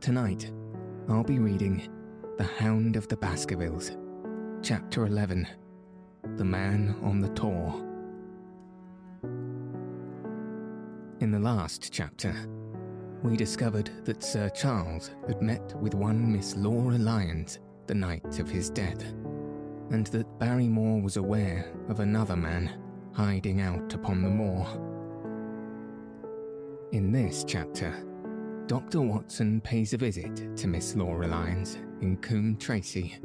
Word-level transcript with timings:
Tonight, 0.00 0.50
I'll 1.10 1.22
be 1.22 1.38
reading 1.38 1.86
The 2.38 2.44
Hound 2.44 2.96
of 2.96 3.06
the 3.08 3.18
Baskervilles, 3.18 3.98
Chapter 4.62 5.04
11 5.04 5.46
The 6.36 6.44
Man 6.44 6.96
on 7.02 7.20
the 7.20 7.28
Tor. 7.28 7.74
In 11.20 11.30
the 11.30 11.38
last 11.38 11.92
chapter, 11.92 12.34
we 13.22 13.36
discovered 13.36 13.90
that 14.06 14.22
Sir 14.22 14.48
Charles 14.48 15.10
had 15.26 15.42
met 15.42 15.78
with 15.82 15.94
one 15.94 16.32
Miss 16.32 16.56
Laura 16.56 16.96
Lyons 16.96 17.58
the 17.86 17.94
night 17.94 18.38
of 18.38 18.48
his 18.48 18.70
death, 18.70 19.02
and 19.90 20.06
that 20.06 20.38
Barrymore 20.38 21.02
was 21.02 21.18
aware 21.18 21.70
of 21.90 22.00
another 22.00 22.36
man 22.36 22.80
hiding 23.12 23.60
out 23.60 23.92
upon 23.92 24.22
the 24.22 24.30
moor. 24.30 24.66
In 26.92 27.12
this 27.12 27.44
chapter, 27.44 27.94
Dr. 28.70 29.00
Watson 29.00 29.60
pays 29.62 29.94
a 29.94 29.96
visit 29.96 30.56
to 30.56 30.68
Miss 30.68 30.94
Laura 30.94 31.26
Lyons 31.26 31.74
in 32.02 32.16
Coombe 32.18 32.56
Tracey. 32.56 33.18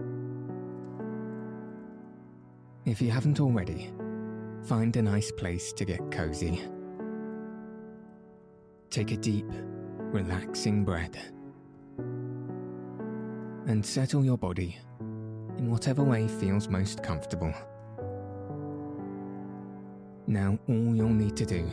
If 2.86 3.00
you 3.00 3.12
haven't 3.12 3.40
already, 3.40 3.94
find 4.64 4.96
a 4.96 5.04
nice 5.04 5.32
place 5.32 5.72
to 5.74 5.86
get 5.86 6.10
cozy. 6.10 6.64
Take 8.90 9.12
a 9.12 9.18
deep, 9.18 9.46
relaxing 10.00 10.84
breath 10.84 11.16
and 13.68 13.86
settle 13.86 14.26
your 14.26 14.40
body 14.40 14.80
in 15.59 15.70
whatever 15.70 16.04
way 16.04 16.28
feels 16.28 16.70
most 16.70 17.04
comfortable. 17.04 17.54
Now, 20.26 20.58
all 20.68 20.96
you'll 20.96 21.09
need 21.09 21.38
to 21.38 21.46
do 21.46 21.70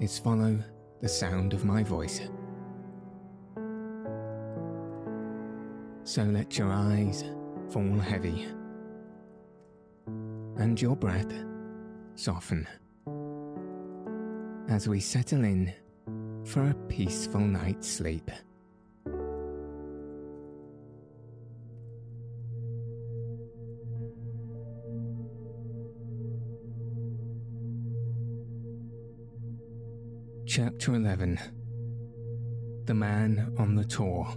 is 0.00 0.18
follow 0.18 0.62
the 1.00 1.08
sound 1.08 1.54
of 1.54 1.64
my 1.64 1.82
voice. 1.82 2.20
So 6.04 6.24
let 6.24 6.58
your 6.58 6.70
eyes 6.70 7.24
fall 7.70 7.98
heavy 7.98 8.46
and 10.56 10.80
your 10.80 10.96
breath 10.96 11.32
soften 12.16 12.66
as 14.68 14.88
we 14.88 14.98
settle 14.98 15.44
in 15.44 15.72
for 16.44 16.68
a 16.68 16.74
peaceful 16.88 17.40
night's 17.40 17.88
sleep. 17.88 18.30
Chapter 30.46 30.96
11 30.96 31.38
The 32.86 32.94
Man 32.94 33.54
on 33.56 33.76
the 33.76 33.84
Tor. 33.84 34.28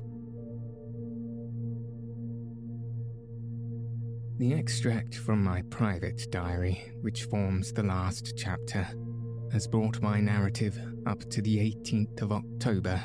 The 4.38 4.54
extract 4.54 5.16
from 5.16 5.42
my 5.42 5.62
private 5.70 6.30
diary, 6.30 6.92
which 7.00 7.24
forms 7.24 7.72
the 7.72 7.84
last 7.84 8.34
chapter, 8.36 8.86
has 9.54 9.66
brought 9.66 10.02
my 10.02 10.20
narrative 10.20 10.78
up 11.06 11.22
to 11.30 11.42
the 11.42 11.58
18th 11.58 12.22
of 12.22 12.34
October, 12.34 13.02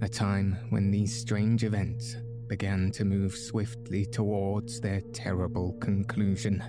a 0.00 0.08
time 0.08 0.56
when 0.70 0.90
these 0.90 1.14
strange 1.14 1.64
events 1.64 2.16
began 2.48 2.90
to 2.92 3.04
move 3.04 3.34
swiftly 3.34 4.06
towards 4.06 4.80
their 4.80 5.02
terrible 5.12 5.74
conclusion. 5.82 6.64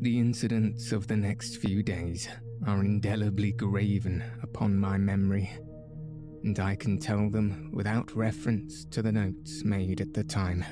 The 0.00 0.18
incidents 0.18 0.90
of 0.92 1.06
the 1.06 1.18
next 1.18 1.58
few 1.58 1.82
days 1.82 2.30
are 2.66 2.82
indelibly 2.82 3.52
graven 3.52 4.24
upon 4.42 4.78
my 4.78 4.96
memory, 4.96 5.50
and 6.44 6.58
I 6.58 6.76
can 6.76 6.98
tell 6.98 7.28
them 7.28 7.72
without 7.74 8.16
reference 8.16 8.86
to 8.86 9.02
the 9.02 9.12
notes 9.12 9.64
made 9.64 10.00
at 10.00 10.14
the 10.14 10.24
time. 10.24 10.64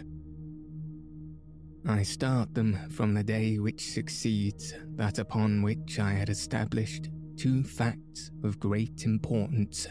I 1.87 2.03
start 2.03 2.55
them 2.55 2.78
from 2.89 3.12
the 3.12 3.22
day 3.22 3.59
which 3.59 3.93
succeeds 3.93 4.72
that 4.97 5.19
upon 5.19 5.61
which 5.61 5.99
I 5.99 6.12
had 6.12 6.31
established 6.31 7.11
two 7.37 7.62
facts 7.62 8.31
of 8.43 8.59
great 8.59 9.05
importance. 9.05 9.87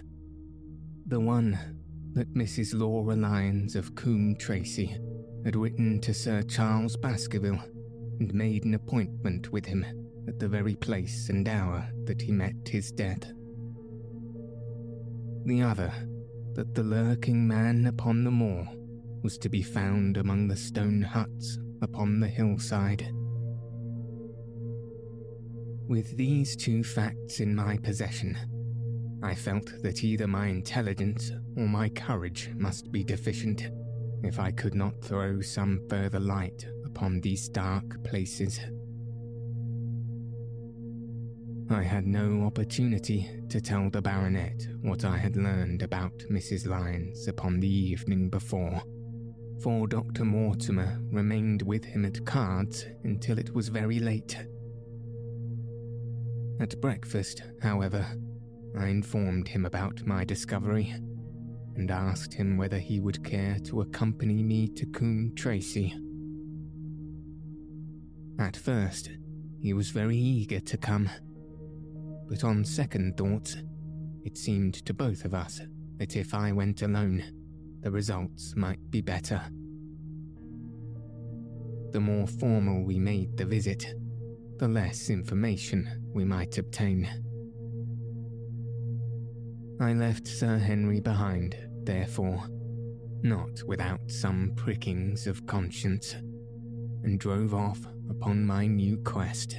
The 1.06 1.20
one, 1.20 1.60
that 2.14 2.34
Mrs. 2.34 2.74
Laura 2.74 3.16
Lyons 3.16 3.76
of 3.76 3.94
Coombe 3.94 4.36
Tracey 4.40 4.98
had 5.46 5.56
written 5.56 6.02
to 6.02 6.16
Sir 6.16 6.42
Charles 6.42 6.98
Baskerville 6.98 7.62
and 8.20 8.34
made 8.34 8.66
an 8.66 8.74
appointment 8.74 9.52
with 9.52 9.66
him 9.66 9.86
at 10.28 10.40
the 10.40 10.48
very 10.48 10.76
place 10.76 11.30
and 11.30 11.48
hour 11.48 11.88
that 12.06 12.24
he 12.24 12.32
met 12.32 12.56
his 12.68 12.92
death. 12.92 13.32
The 15.46 15.62
other, 15.62 15.94
that 16.54 16.74
the 16.74 16.84
lurking 16.84 17.48
man 17.48 17.86
upon 17.86 18.24
the 18.24 18.32
moor 18.32 18.68
was 19.22 19.38
to 19.38 19.50
be 19.50 19.62
found 19.62 20.18
among 20.18 20.48
the 20.48 20.58
stone 20.58 21.04
huts 21.04 21.60
upon 21.84 22.20
the 22.20 22.28
hillside. 22.28 23.12
With 25.88 26.18
these 26.18 26.56
two 26.56 26.84
facts 26.84 27.40
in 27.40 27.56
my 27.56 27.78
possession, 27.78 28.38
I 29.22 29.36
felt 29.36 29.72
that 29.84 30.04
either 30.04 30.28
my 30.28 30.48
intelligence 30.48 31.32
or 31.56 31.68
my 31.68 31.90
courage 31.90 32.50
must 32.56 32.92
be 32.92 33.04
deficient 33.04 33.70
if 34.24 34.40
I 34.40 34.52
could 34.52 34.76
not 34.76 35.02
throw 35.02 35.42
some 35.42 35.82
further 35.90 36.20
light 36.20 36.66
upon 36.86 37.22
these 37.22 37.50
dark 37.50 38.04
places. 38.04 38.60
I 41.70 41.84
had 41.84 42.06
no 42.06 42.44
opportunity 42.46 43.30
to 43.50 43.62
tell 43.62 43.90
the 43.90 44.02
baronet 44.02 44.68
what 44.82 45.06
I 45.06 45.18
had 45.18 45.36
learned 45.36 45.82
about 45.82 46.18
Mrs. 46.32 46.68
Lyons 46.68 47.28
upon 47.28 47.60
the 47.60 47.68
evening 47.68 48.30
before 48.30 48.82
for 49.64 49.88
Dr. 49.88 50.26
Mortimer 50.26 51.00
remained 51.10 51.62
with 51.62 51.86
him 51.86 52.04
at 52.04 52.26
cards 52.26 52.86
until 53.06 53.40
it 53.40 53.56
was 53.56 53.70
very 53.70 53.98
late. 53.98 54.36
At 56.60 56.82
breakfast, 56.82 57.44
however, 57.62 58.06
I 58.78 58.88
informed 58.88 59.48
him 59.48 59.66
about 59.66 60.06
my 60.06 60.26
discovery 60.26 60.94
and 61.78 61.90
asked 61.90 62.34
him 62.34 62.58
whether 62.58 62.78
he 62.78 63.00
would 63.00 63.24
care 63.24 63.58
to 63.64 63.80
accompany 63.80 64.44
me 64.44 64.68
to 64.68 64.86
Coombe 64.86 65.34
Tracey. 65.34 65.96
At 68.40 68.58
first, 68.58 69.12
he 69.62 69.72
was 69.72 69.92
very 69.92 70.18
eager 70.18 70.60
to 70.60 70.78
come, 70.78 71.10
but 72.28 72.44
on 72.44 72.66
second 72.66 73.16
thoughts, 73.16 73.56
it 74.26 74.38
seemed 74.38 74.74
to 74.86 74.94
both 74.94 75.24
of 75.24 75.34
us 75.34 75.62
that 76.00 76.18
if 76.18 76.34
I 76.34 76.52
went 76.52 76.82
alone, 76.82 77.43
the 77.84 77.92
results 77.92 78.56
might 78.56 78.80
be 78.90 79.02
better. 79.02 79.42
The 81.92 82.00
more 82.00 82.26
formal 82.26 82.84
we 82.86 82.98
made 82.98 83.38
the 83.38 83.46
visit, 83.46 83.86
the 84.58 84.68
less 84.68 85.10
information 85.10 86.10
we 86.14 86.24
might 86.24 86.58
obtain. 86.58 87.08
I 89.82 89.94
left 89.94 90.28
Sir 90.28 90.58
Henry 90.58 91.02
behind, 91.02 91.58
therefore, 91.84 92.46
not 93.22 93.62
without 93.68 94.10
some 94.10 94.54
prickings 94.56 95.28
of 95.28 95.46
conscience, 95.46 96.14
and 97.04 97.20
drove 97.20 97.54
off 97.54 97.80
upon 98.10 98.46
my 98.46 98.66
new 98.66 98.98
quest. 99.04 99.58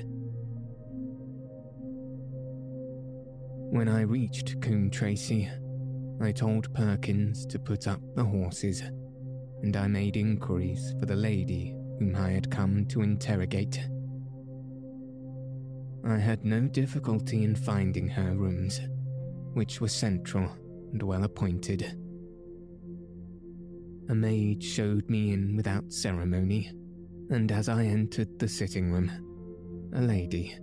When 3.71 3.89
I 3.89 4.03
reached 4.03 4.61
Coombe 4.63 4.91
Tracey, 4.91 5.51
I 6.21 6.33
told 6.33 6.73
Perkins 6.75 7.45
to 7.47 7.59
put 7.59 7.87
up 7.89 8.01
the 8.15 8.25
horses, 8.25 8.83
and 9.63 9.77
I 9.77 9.89
made 9.89 10.17
inquiries 10.17 10.95
for 11.01 11.07
the 11.07 11.17
lady 11.17 11.75
whom 11.99 12.15
I 12.17 12.31
had 12.31 12.51
come 12.51 12.87
to 12.87 13.03
interrogate. 13.03 13.81
I 16.05 16.19
had 16.19 16.45
no 16.45 16.63
difficulty 16.63 17.45
in 17.45 17.57
finding 17.57 18.09
her 18.09 18.35
rooms, 18.35 18.81
which 19.55 19.81
were 19.81 19.89
central 19.89 20.51
and 20.93 21.03
well 21.03 21.25
appointed. 21.25 21.83
A 24.09 24.15
maid 24.15 24.63
showed 24.63 25.09
me 25.09 25.33
in 25.33 25.57
without 25.57 25.93
ceremony, 25.93 26.71
and 27.31 27.51
as 27.51 27.69
I 27.69 27.85
entered 27.85 28.39
the 28.39 28.49
sitting 28.49 28.93
room, 28.93 29.11
a 29.95 30.01
lady, 30.01 30.55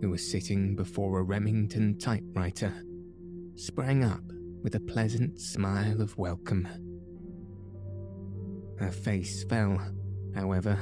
who 0.00 0.10
was 0.10 0.28
sitting 0.28 0.74
before 0.74 1.20
a 1.20 1.22
Remington 1.22 1.96
typewriter, 1.98 2.74
sprang 3.54 4.02
up 4.02 4.22
with 4.62 4.74
a 4.76 4.80
pleasant 4.80 5.40
smile 5.40 6.00
of 6.00 6.16
welcome. 6.16 6.68
Her 8.78 8.90
face 8.90 9.44
fell, 9.44 9.80
however, 10.34 10.78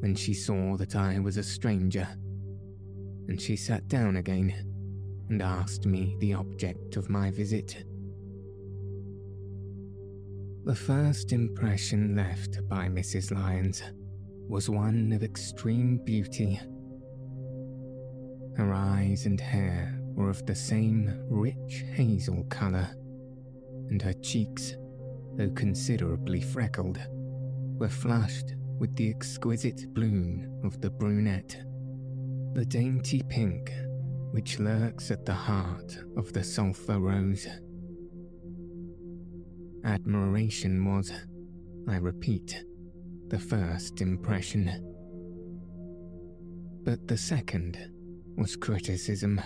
when 0.00 0.14
she 0.14 0.34
saw 0.34 0.76
that 0.76 0.96
I 0.96 1.18
was 1.18 1.36
a 1.36 1.42
stranger, 1.42 2.06
and 3.28 3.40
she 3.40 3.56
sat 3.56 3.88
down 3.88 4.16
again 4.16 4.54
and 5.28 5.42
asked 5.42 5.86
me 5.86 6.16
the 6.20 6.34
object 6.34 6.96
of 6.96 7.10
my 7.10 7.30
visit. 7.30 7.84
The 10.64 10.74
first 10.74 11.32
impression 11.32 12.16
left 12.16 12.58
by 12.68 12.88
Mrs. 12.88 13.32
Lyons 13.32 13.82
was 14.48 14.68
one 14.68 15.12
of 15.12 15.22
extreme 15.22 15.98
beauty. 16.04 16.60
Her 18.56 18.72
eyes 18.72 19.26
and 19.26 19.40
hair 19.40 20.00
were 20.16 20.30
of 20.30 20.44
the 20.46 20.54
same 20.54 21.12
rich 21.28 21.84
hazel 21.92 22.42
colour, 22.44 22.88
and 23.90 24.00
her 24.02 24.14
cheeks, 24.14 24.74
though 25.36 25.50
considerably 25.50 26.40
freckled, 26.40 26.98
were 27.78 27.88
flushed 27.88 28.54
with 28.78 28.96
the 28.96 29.08
exquisite 29.08 29.92
bloom 29.94 30.60
of 30.64 30.80
the 30.80 30.90
brunette, 30.90 31.56
the 32.54 32.64
dainty 32.64 33.22
pink 33.28 33.70
which 34.32 34.58
lurks 34.58 35.10
at 35.10 35.24
the 35.24 35.34
heart 35.34 35.98
of 36.16 36.32
the 36.32 36.42
sulphur 36.42 36.98
rose. 36.98 37.46
Admiration 39.84 40.84
was, 40.84 41.12
I 41.88 41.96
repeat, 41.96 42.64
the 43.28 43.38
first 43.38 44.00
impression. 44.00 44.92
But 46.84 47.06
the 47.06 47.16
second 47.16 47.78
was 48.36 48.56
criticism. 48.56 49.40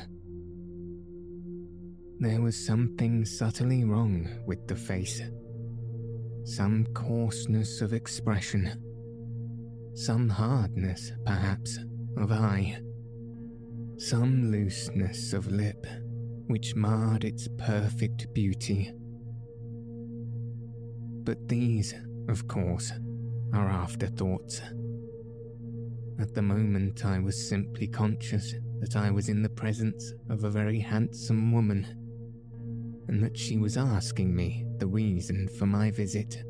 There 2.23 2.43
was 2.43 2.67
something 2.67 3.25
subtly 3.25 3.85
wrong 3.85 4.29
with 4.45 4.69
the 4.69 4.77
face, 4.77 5.23
some 6.45 6.85
coarseness 6.93 7.81
of 7.81 7.95
expression, 7.95 8.71
some 9.95 10.29
hardness, 10.29 11.13
perhaps, 11.25 11.79
of 12.19 12.31
eye, 12.31 12.79
some 13.97 14.51
looseness 14.51 15.33
of 15.33 15.51
lip 15.51 15.87
which 16.47 16.75
marred 16.75 17.25
its 17.25 17.49
perfect 17.57 18.35
beauty. 18.35 18.93
But 21.25 21.49
these, 21.49 21.95
of 22.29 22.47
course, 22.47 22.93
are 23.55 23.71
afterthoughts. 23.71 24.61
At 26.19 26.35
the 26.35 26.43
moment, 26.43 27.07
I 27.07 27.19
was 27.19 27.49
simply 27.49 27.87
conscious 27.87 28.55
that 28.81 28.95
I 28.95 29.11
was 29.11 29.31
in 29.31 29.41
the 29.41 29.49
presence 29.49 30.13
of 30.29 30.45
a 30.45 30.51
very 30.51 30.81
handsome 30.81 31.51
woman, 31.51 31.97
and 33.11 33.21
that 33.21 33.37
she 33.37 33.59
was 33.59 33.77
asking 33.77 34.33
me 34.35 34.65
the 34.79 34.87
reason 34.87 35.49
for 35.59 35.67
my 35.67 35.91
visit. 35.91 36.45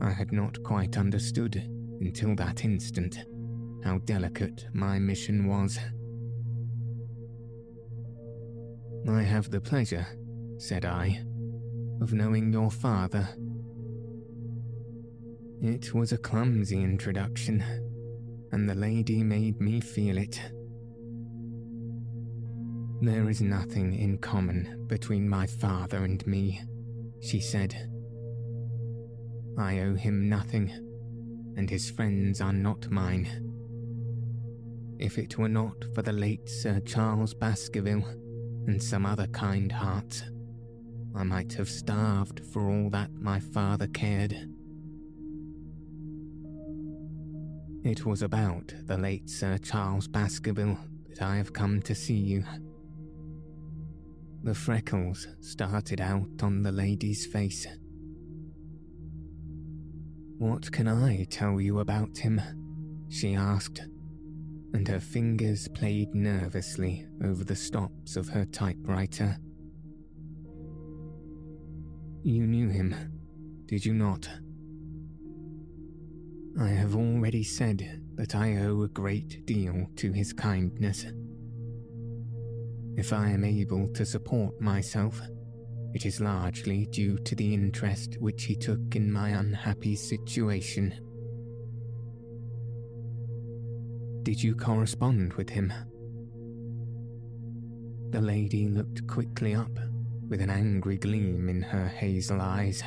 I 0.00 0.10
had 0.10 0.30
not 0.30 0.62
quite 0.62 0.96
understood 0.96 1.56
until 2.00 2.36
that 2.36 2.64
instant 2.64 3.18
how 3.84 3.98
delicate 3.98 4.66
my 4.72 5.00
mission 5.00 5.48
was. 5.48 5.76
I 9.08 9.22
have 9.22 9.50
the 9.50 9.60
pleasure, 9.60 10.06
said 10.56 10.84
I, 10.84 11.24
of 12.00 12.12
knowing 12.12 12.52
your 12.52 12.70
father 12.70 13.28
it 15.60 15.92
was 15.92 16.12
a 16.12 16.18
clumsy 16.18 16.80
introduction, 16.80 17.62
and 18.52 18.68
the 18.70 18.74
lady 18.76 19.24
made 19.24 19.60
me 19.60 19.80
feel 19.80 20.16
it. 20.16 20.40
There 23.02 23.28
is 23.28 23.40
nothing 23.42 23.94
in 23.94 24.18
common 24.18 24.84
between 24.86 25.28
my 25.28 25.44
father 25.44 26.04
and 26.04 26.24
me, 26.24 26.62
she 27.20 27.40
said. 27.40 27.74
I 29.58 29.80
owe 29.80 29.96
him 29.96 30.28
nothing, 30.28 30.70
and 31.56 31.68
his 31.68 31.90
friends 31.90 32.40
are 32.40 32.52
not 32.52 32.88
mine. 32.92 33.26
If 35.00 35.18
it 35.18 35.36
were 35.36 35.48
not 35.48 35.84
for 35.96 36.02
the 36.02 36.12
late 36.12 36.48
Sir 36.48 36.78
Charles 36.78 37.34
Baskerville 37.34 38.04
and 38.68 38.80
some 38.80 39.04
other 39.04 39.26
kind 39.26 39.72
hearts, 39.72 40.22
I 41.12 41.24
might 41.24 41.54
have 41.54 41.68
starved 41.68 42.46
for 42.52 42.70
all 42.70 42.88
that 42.90 43.10
my 43.14 43.40
father 43.40 43.88
cared. 43.88 44.48
It 47.82 48.06
was 48.06 48.22
about 48.22 48.72
the 48.86 48.96
late 48.96 49.28
Sir 49.28 49.58
Charles 49.58 50.06
Baskerville 50.06 50.78
that 51.08 51.22
I 51.22 51.36
have 51.38 51.52
come 51.52 51.82
to 51.82 51.96
see 51.96 52.14
you. 52.14 52.44
The 54.44 54.54
freckles 54.56 55.28
started 55.40 56.00
out 56.00 56.42
on 56.42 56.62
the 56.62 56.72
lady's 56.72 57.26
face. 57.26 57.64
What 60.38 60.72
can 60.72 60.88
I 60.88 61.24
tell 61.30 61.60
you 61.60 61.78
about 61.78 62.18
him? 62.18 62.40
she 63.08 63.36
asked, 63.36 63.82
and 64.72 64.88
her 64.88 64.98
fingers 64.98 65.68
played 65.68 66.12
nervously 66.12 67.06
over 67.22 67.44
the 67.44 67.54
stops 67.54 68.16
of 68.16 68.28
her 68.30 68.44
typewriter. 68.44 69.38
You 72.24 72.48
knew 72.48 72.68
him, 72.68 72.96
did 73.66 73.86
you 73.86 73.94
not? 73.94 74.28
I 76.58 76.68
have 76.68 76.96
already 76.96 77.44
said 77.44 78.02
that 78.16 78.34
I 78.34 78.56
owe 78.56 78.82
a 78.82 78.88
great 78.88 79.46
deal 79.46 79.86
to 79.96 80.10
his 80.10 80.32
kindness. 80.32 81.06
If 82.96 83.12
I 83.12 83.30
am 83.30 83.44
able 83.44 83.88
to 83.94 84.04
support 84.04 84.60
myself, 84.60 85.20
it 85.94 86.06
is 86.06 86.20
largely 86.20 86.86
due 86.86 87.18
to 87.18 87.34
the 87.34 87.54
interest 87.54 88.16
which 88.18 88.44
he 88.44 88.54
took 88.54 88.96
in 88.96 89.10
my 89.10 89.30
unhappy 89.30 89.96
situation. 89.96 90.94
Did 94.22 94.42
you 94.42 94.54
correspond 94.54 95.32
with 95.34 95.50
him? 95.50 95.72
The 98.10 98.20
lady 98.20 98.68
looked 98.68 99.06
quickly 99.06 99.54
up 99.54 99.78
with 100.28 100.40
an 100.40 100.50
angry 100.50 100.98
gleam 100.98 101.48
in 101.48 101.62
her 101.62 101.88
hazel 101.88 102.40
eyes. 102.40 102.82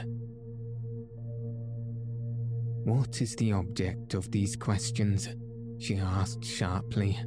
What 2.84 3.22
is 3.22 3.36
the 3.36 3.54
object 3.54 4.14
of 4.14 4.32
these 4.32 4.56
questions? 4.56 5.30
she 5.80 5.98
asked 5.98 6.46
sharply. 6.46 7.20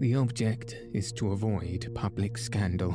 The 0.00 0.14
object 0.14 0.76
is 0.94 1.12
to 1.14 1.32
avoid 1.32 1.90
public 1.92 2.38
scandal. 2.38 2.94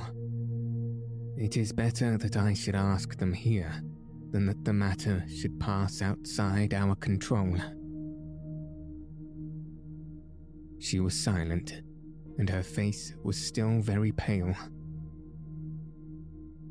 It 1.35 1.57
is 1.57 1.73
better 1.73 2.17
that 2.17 2.37
I 2.37 2.53
should 2.53 2.75
ask 2.75 3.17
them 3.17 3.33
here 3.33 3.83
than 4.31 4.45
that 4.45 4.63
the 4.63 4.71
matter 4.71 5.25
should 5.27 5.59
pass 5.59 6.01
outside 6.01 6.73
our 6.73 6.95
control. 6.95 7.57
She 10.79 11.01
was 11.01 11.13
silent, 11.13 11.81
and 12.37 12.49
her 12.49 12.63
face 12.63 13.13
was 13.21 13.37
still 13.37 13.81
very 13.81 14.13
pale. 14.13 14.55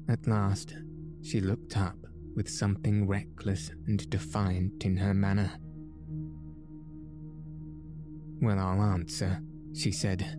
At 0.09 0.27
last, 0.27 0.75
she 1.21 1.41
looked 1.41 1.77
up 1.77 1.99
with 2.35 2.49
something 2.49 3.07
reckless 3.07 3.71
and 3.87 4.09
defiant 4.09 4.87
in 4.87 4.97
her 4.97 5.13
manner. 5.13 5.53
Well, 8.41 8.59
I'll 8.59 8.83
answer, 8.83 9.41
she 9.75 9.93
said. 9.93 10.39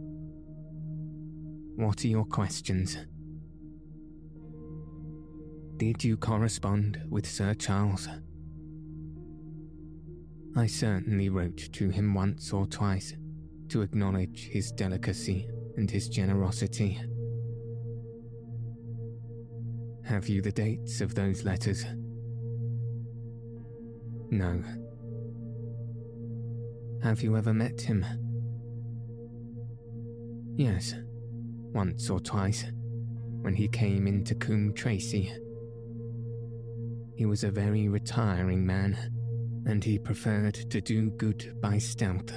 What 1.76 2.04
are 2.04 2.08
your 2.08 2.26
questions? 2.26 2.98
Did 5.78 6.04
you 6.04 6.18
correspond 6.18 7.02
with 7.10 7.26
Sir 7.26 7.54
Charles? 7.56 8.08
I 10.56 10.68
certainly 10.68 11.30
wrote 11.30 11.58
to 11.74 11.90
him 11.90 12.14
once 12.14 12.54
or 12.54 12.68
twice 12.68 13.16
to 13.70 13.82
acknowledge 13.82 14.50
his 14.50 14.72
delicacy 14.72 15.48
and 15.78 15.90
his 15.90 16.08
generosity. 16.10 17.02
Have 20.06 20.30
you 20.30 20.42
the 20.42 20.52
dates 20.52 21.02
of 21.02 21.16
those 21.16 21.44
letters? 21.44 21.86
No. 24.30 24.62
Have 27.02 27.22
you 27.22 27.36
ever 27.36 27.54
met 27.54 27.82
him? 27.82 28.06
Yes, 30.56 30.94
once 31.74 32.12
or 32.12 32.20
twice, 32.20 32.66
when 33.42 33.56
he 33.56 33.68
came 33.68 34.06
into 34.06 34.36
Coombe 34.36 34.74
Tracey. 34.74 35.34
He 37.16 37.26
was 37.26 37.44
a 37.44 37.52
very 37.52 37.90
retiring 37.90 38.64
man, 38.64 38.96
and 39.66 39.84
he 39.84 39.98
preferred 39.98 40.54
to 40.54 40.80
do 40.80 41.10
good 41.12 41.60
by 41.60 41.80
stealth. 41.80 42.32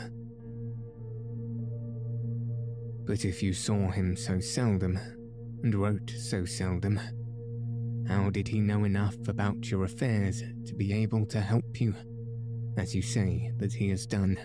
But 3.04 3.24
if 3.26 3.42
you 3.42 3.52
saw 3.52 3.90
him 3.90 4.16
so 4.16 4.40
seldom, 4.40 4.98
and 5.62 5.74
wrote 5.74 6.10
so 6.10 6.46
seldom, 6.46 6.98
how 8.08 8.30
did 8.30 8.48
he 8.48 8.60
know 8.60 8.84
enough 8.84 9.16
about 9.28 9.70
your 9.70 9.84
affairs 9.84 10.42
to 10.64 10.74
be 10.74 10.92
able 10.92 11.26
to 11.26 11.40
help 11.40 11.80
you, 11.80 11.94
as 12.78 12.94
you 12.94 13.02
say 13.02 13.52
that 13.58 13.74
he 13.74 13.90
has 13.90 14.06
done? 14.06 14.38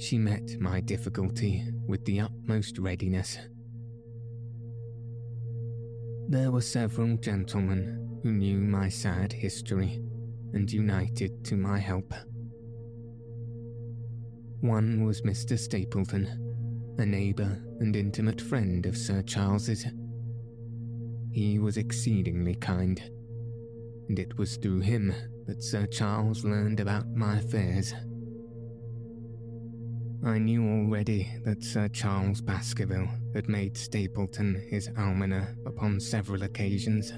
She 0.00 0.16
met 0.16 0.58
my 0.58 0.80
difficulty 0.80 1.62
with 1.86 2.06
the 2.06 2.20
utmost 2.20 2.78
readiness. 2.78 3.36
There 6.26 6.50
were 6.50 6.62
several 6.62 7.18
gentlemen 7.18 8.18
who 8.22 8.32
knew 8.32 8.60
my 8.60 8.88
sad 8.88 9.30
history 9.30 10.00
and 10.54 10.72
united 10.72 11.44
to 11.44 11.56
my 11.56 11.78
help. 11.78 12.14
One 14.62 15.04
was 15.04 15.20
Mr. 15.20 15.58
Stapleton, 15.58 16.94
a 16.98 17.04
neighbour 17.04 17.62
and 17.80 17.94
intimate 17.94 18.40
friend 18.40 18.86
of 18.86 18.96
Sir 18.96 19.20
Charles's. 19.20 19.84
He 21.30 21.58
was 21.58 21.76
exceedingly 21.76 22.54
kind, 22.54 22.98
and 24.08 24.18
it 24.18 24.38
was 24.38 24.56
through 24.56 24.80
him 24.80 25.12
that 25.46 25.62
Sir 25.62 25.84
Charles 25.84 26.42
learned 26.42 26.80
about 26.80 27.14
my 27.14 27.36
affairs. 27.36 27.92
I 30.22 30.38
knew 30.38 30.62
already 30.62 31.26
that 31.44 31.64
Sir 31.64 31.88
Charles 31.88 32.42
Baskerville 32.42 33.08
had 33.34 33.48
made 33.48 33.74
Stapleton 33.74 34.62
his 34.68 34.90
almoner 34.98 35.56
upon 35.64 35.98
several 35.98 36.42
occasions, 36.42 37.12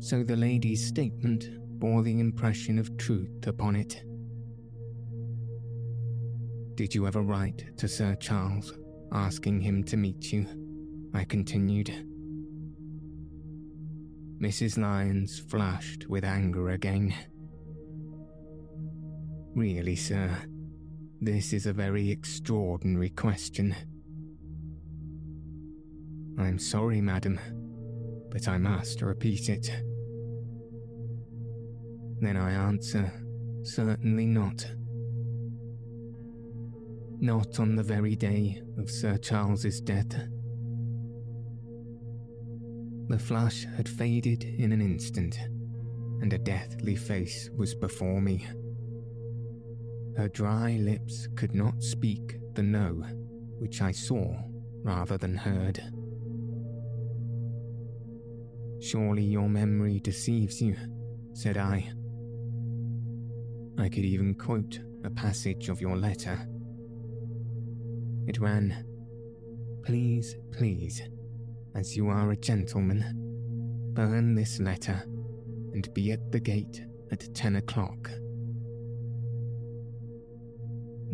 so 0.00 0.24
the 0.24 0.34
lady's 0.34 0.84
statement 0.84 1.48
bore 1.78 2.02
the 2.02 2.18
impression 2.18 2.80
of 2.80 2.96
truth 2.96 3.46
upon 3.46 3.76
it. 3.76 4.02
Did 6.74 6.96
you 6.96 7.06
ever 7.06 7.22
write 7.22 7.76
to 7.78 7.86
Sir 7.86 8.16
Charles 8.16 8.72
asking 9.12 9.60
him 9.60 9.84
to 9.84 9.96
meet 9.96 10.32
you? 10.32 10.46
I 11.14 11.24
continued. 11.24 11.90
Mrs. 14.40 14.78
Lyons 14.78 15.38
flushed 15.38 16.08
with 16.08 16.24
anger 16.24 16.70
again. 16.70 17.14
Really, 19.54 19.96
sir, 19.96 20.36
this 21.20 21.52
is 21.52 21.66
a 21.66 21.72
very 21.72 22.10
extraordinary 22.10 23.10
question. 23.10 23.74
I'm 26.38 26.58
sorry, 26.58 27.00
madam, 27.00 27.40
but 28.30 28.46
I 28.48 28.58
must 28.58 29.00
repeat 29.00 29.48
it. 29.48 29.70
Then 32.20 32.36
I 32.36 32.52
answer, 32.52 33.10
certainly 33.62 34.26
not. 34.26 34.66
Not 37.18 37.58
on 37.60 37.76
the 37.76 37.82
very 37.82 38.14
day 38.14 38.60
of 38.78 38.90
Sir 38.90 39.16
Charles's 39.16 39.80
death. 39.80 40.12
The 43.08 43.18
flush 43.18 43.64
had 43.76 43.88
faded 43.88 44.44
in 44.44 44.72
an 44.72 44.82
instant, 44.82 45.38
and 46.20 46.32
a 46.32 46.38
deathly 46.38 46.96
face 46.96 47.48
was 47.56 47.74
before 47.74 48.20
me. 48.20 48.46
Her 50.16 50.28
dry 50.28 50.78
lips 50.80 51.28
could 51.36 51.54
not 51.54 51.82
speak 51.82 52.38
the 52.54 52.62
no, 52.62 53.04
which 53.58 53.82
I 53.82 53.92
saw 53.92 54.34
rather 54.82 55.18
than 55.18 55.36
heard. 55.36 55.82
Surely 58.80 59.24
your 59.24 59.48
memory 59.48 60.00
deceives 60.00 60.62
you, 60.62 60.76
said 61.34 61.58
I. 61.58 61.90
I 63.78 63.88
could 63.88 64.04
even 64.04 64.34
quote 64.34 64.80
a 65.04 65.10
passage 65.10 65.68
of 65.68 65.80
your 65.80 65.96
letter. 65.96 66.38
It 68.26 68.38
ran, 68.40 68.84
Please, 69.84 70.34
please, 70.50 71.02
as 71.74 71.96
you 71.96 72.08
are 72.08 72.30
a 72.30 72.36
gentleman, 72.36 73.04
burn 73.92 74.34
this 74.34 74.58
letter 74.60 75.02
and 75.74 75.92
be 75.94 76.10
at 76.10 76.32
the 76.32 76.40
gate 76.40 76.84
at 77.12 77.34
ten 77.34 77.56
o'clock. 77.56 78.10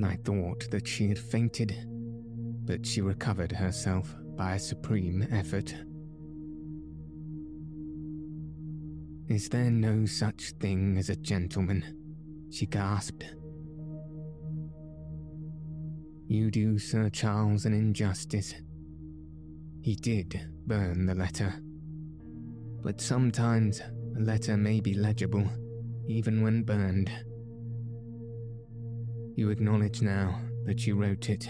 I 0.04 0.16
thought 0.24 0.70
that 0.70 0.86
she 0.88 1.08
had 1.08 1.18
fainted, 1.18 1.76
but 2.64 2.86
she 2.86 3.00
recovered 3.00 3.52
herself 3.52 4.14
by 4.36 4.54
a 4.54 4.58
supreme 4.58 5.26
effort. 5.30 5.74
Is 9.28 9.48
there 9.48 9.70
no 9.70 10.04
such 10.06 10.52
thing 10.60 10.98
as 10.98 11.08
a 11.08 11.16
gentleman? 11.16 11.84
She 12.50 12.66
gasped. 12.66 13.24
You 16.26 16.50
do 16.50 16.78
Sir 16.78 17.08
Charles 17.10 17.64
an 17.66 17.74
injustice. 17.74 18.54
He 19.82 19.94
did 19.94 20.40
burn 20.66 21.06
the 21.06 21.14
letter. 21.14 21.54
But 22.82 23.00
sometimes 23.00 23.80
a 24.16 24.20
letter 24.20 24.56
may 24.56 24.80
be 24.80 24.94
legible, 24.94 25.48
even 26.08 26.42
when 26.42 26.62
burned. 26.62 27.10
You 29.34 29.50
acknowledge 29.50 30.02
now 30.02 30.38
that 30.64 30.86
you 30.86 30.94
wrote 30.94 31.30
it. 31.30 31.48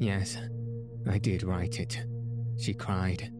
Yes, 0.00 0.36
I 1.08 1.18
did 1.18 1.42
write 1.42 1.78
it, 1.78 2.04
she 2.58 2.74
cried, 2.74 3.32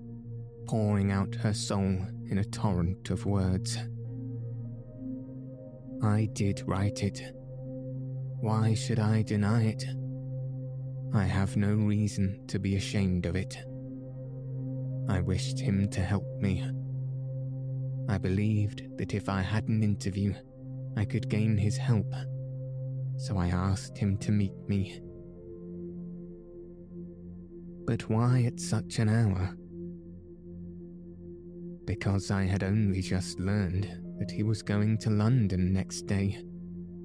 pouring 0.66 1.10
out 1.10 1.34
her 1.36 1.52
soul 1.52 1.98
in 2.30 2.38
a 2.38 2.44
torrent 2.44 3.10
of 3.10 3.26
words. 3.26 3.78
I 6.02 6.28
did 6.32 6.62
write 6.66 7.02
it. 7.02 7.20
Why 8.40 8.74
should 8.74 9.00
I 9.00 9.22
deny 9.22 9.64
it? 9.64 9.84
I 11.12 11.24
have 11.24 11.56
no 11.56 11.74
reason 11.74 12.44
to 12.46 12.60
be 12.60 12.76
ashamed 12.76 13.26
of 13.26 13.34
it. 13.34 13.58
I 15.08 15.20
wished 15.20 15.58
him 15.58 15.88
to 15.90 16.00
help 16.00 16.26
me. 16.40 16.64
I 18.08 18.18
believed 18.18 18.96
that 18.98 19.14
if 19.14 19.28
I 19.28 19.42
had 19.42 19.66
an 19.68 19.82
interview, 19.82 20.34
I 20.96 21.04
could 21.04 21.28
gain 21.28 21.56
his 21.56 21.76
help, 21.76 22.12
so 23.16 23.36
I 23.38 23.48
asked 23.48 23.96
him 23.96 24.16
to 24.18 24.32
meet 24.32 24.56
me. 24.68 25.00
But 27.86 28.08
why 28.10 28.42
at 28.42 28.60
such 28.60 28.98
an 28.98 29.08
hour? 29.08 29.56
Because 31.84 32.30
I 32.30 32.44
had 32.44 32.62
only 32.62 33.00
just 33.00 33.40
learned 33.40 33.88
that 34.18 34.30
he 34.30 34.42
was 34.42 34.62
going 34.62 34.98
to 34.98 35.10
London 35.10 35.72
next 35.72 36.02
day 36.02 36.36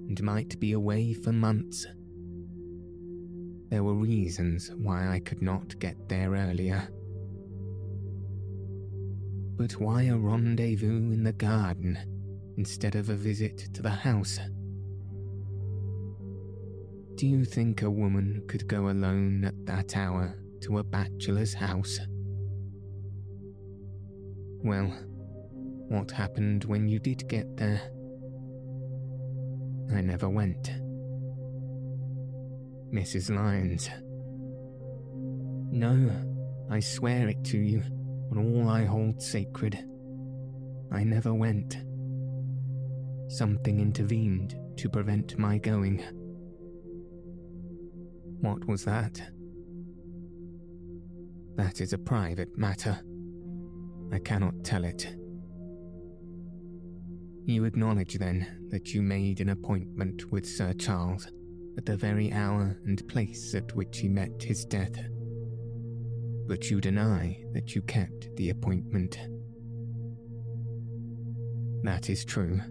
and 0.07 0.21
might 0.21 0.59
be 0.59 0.73
away 0.73 1.13
for 1.13 1.31
months. 1.31 1.85
There 3.69 3.83
were 3.83 3.95
reasons 3.95 4.71
why 4.75 5.07
I 5.07 5.19
could 5.19 5.41
not 5.41 5.79
get 5.79 6.09
there 6.09 6.31
earlier. 6.31 6.87
But 9.55 9.79
why 9.79 10.03
a 10.03 10.17
rendezvous 10.17 11.11
in 11.11 11.23
the 11.23 11.33
garden 11.33 11.97
instead 12.57 12.95
of 12.95 13.09
a 13.09 13.15
visit 13.15 13.69
to 13.73 13.81
the 13.81 13.89
house. 13.89 14.39
Do 17.15 17.27
you 17.27 17.45
think 17.45 17.81
a 17.81 17.89
woman 17.89 18.43
could 18.47 18.67
go 18.67 18.89
alone 18.89 19.45
at 19.45 19.65
that 19.65 19.95
hour 19.95 20.35
to 20.61 20.79
a 20.79 20.83
bachelor's 20.83 21.53
house? 21.53 21.99
Well, 24.63 24.87
what 25.89 26.11
happened 26.11 26.63
when 26.65 26.87
you 26.87 26.99
did 26.99 27.27
get 27.27 27.57
there? 27.57 27.81
I 29.93 30.01
never 30.01 30.29
went. 30.29 30.71
Mrs. 32.91 33.35
Lyons. 33.35 33.89
No, 35.71 36.11
I 36.69 36.79
swear 36.79 37.27
it 37.29 37.43
to 37.45 37.57
you 37.57 37.83
on 38.31 38.37
all 38.37 38.69
I 38.69 38.85
hold 38.85 39.21
sacred. 39.21 39.77
I 40.91 41.03
never 41.03 41.33
went. 41.33 41.77
Something 43.33 43.79
intervened 43.79 44.55
to 44.77 44.87
prevent 44.87 45.39
my 45.39 45.57
going. 45.57 46.03
What 48.41 48.63
was 48.67 48.85
that? 48.85 49.19
That 51.55 51.81
is 51.81 51.93
a 51.93 51.97
private 51.97 52.55
matter. 52.55 52.99
I 54.11 54.19
cannot 54.19 54.63
tell 54.63 54.83
it. 54.83 55.15
You 57.47 57.65
acknowledge 57.65 58.19
then 58.19 58.67
that 58.69 58.93
you 58.93 59.01
made 59.01 59.41
an 59.41 59.49
appointment 59.49 60.31
with 60.31 60.45
Sir 60.45 60.73
Charles 60.73 61.25
at 61.75 61.87
the 61.87 61.97
very 61.97 62.31
hour 62.31 62.77
and 62.85 63.07
place 63.07 63.55
at 63.55 63.75
which 63.75 63.97
he 63.97 64.09
met 64.09 64.43
his 64.43 64.63
death. 64.63 64.95
But 66.47 66.69
you 66.69 66.79
deny 66.79 67.43
that 67.53 67.73
you 67.73 67.81
kept 67.81 68.29
the 68.35 68.51
appointment. 68.51 69.17
That 71.81 72.11
is 72.11 72.23
true. 72.23 72.61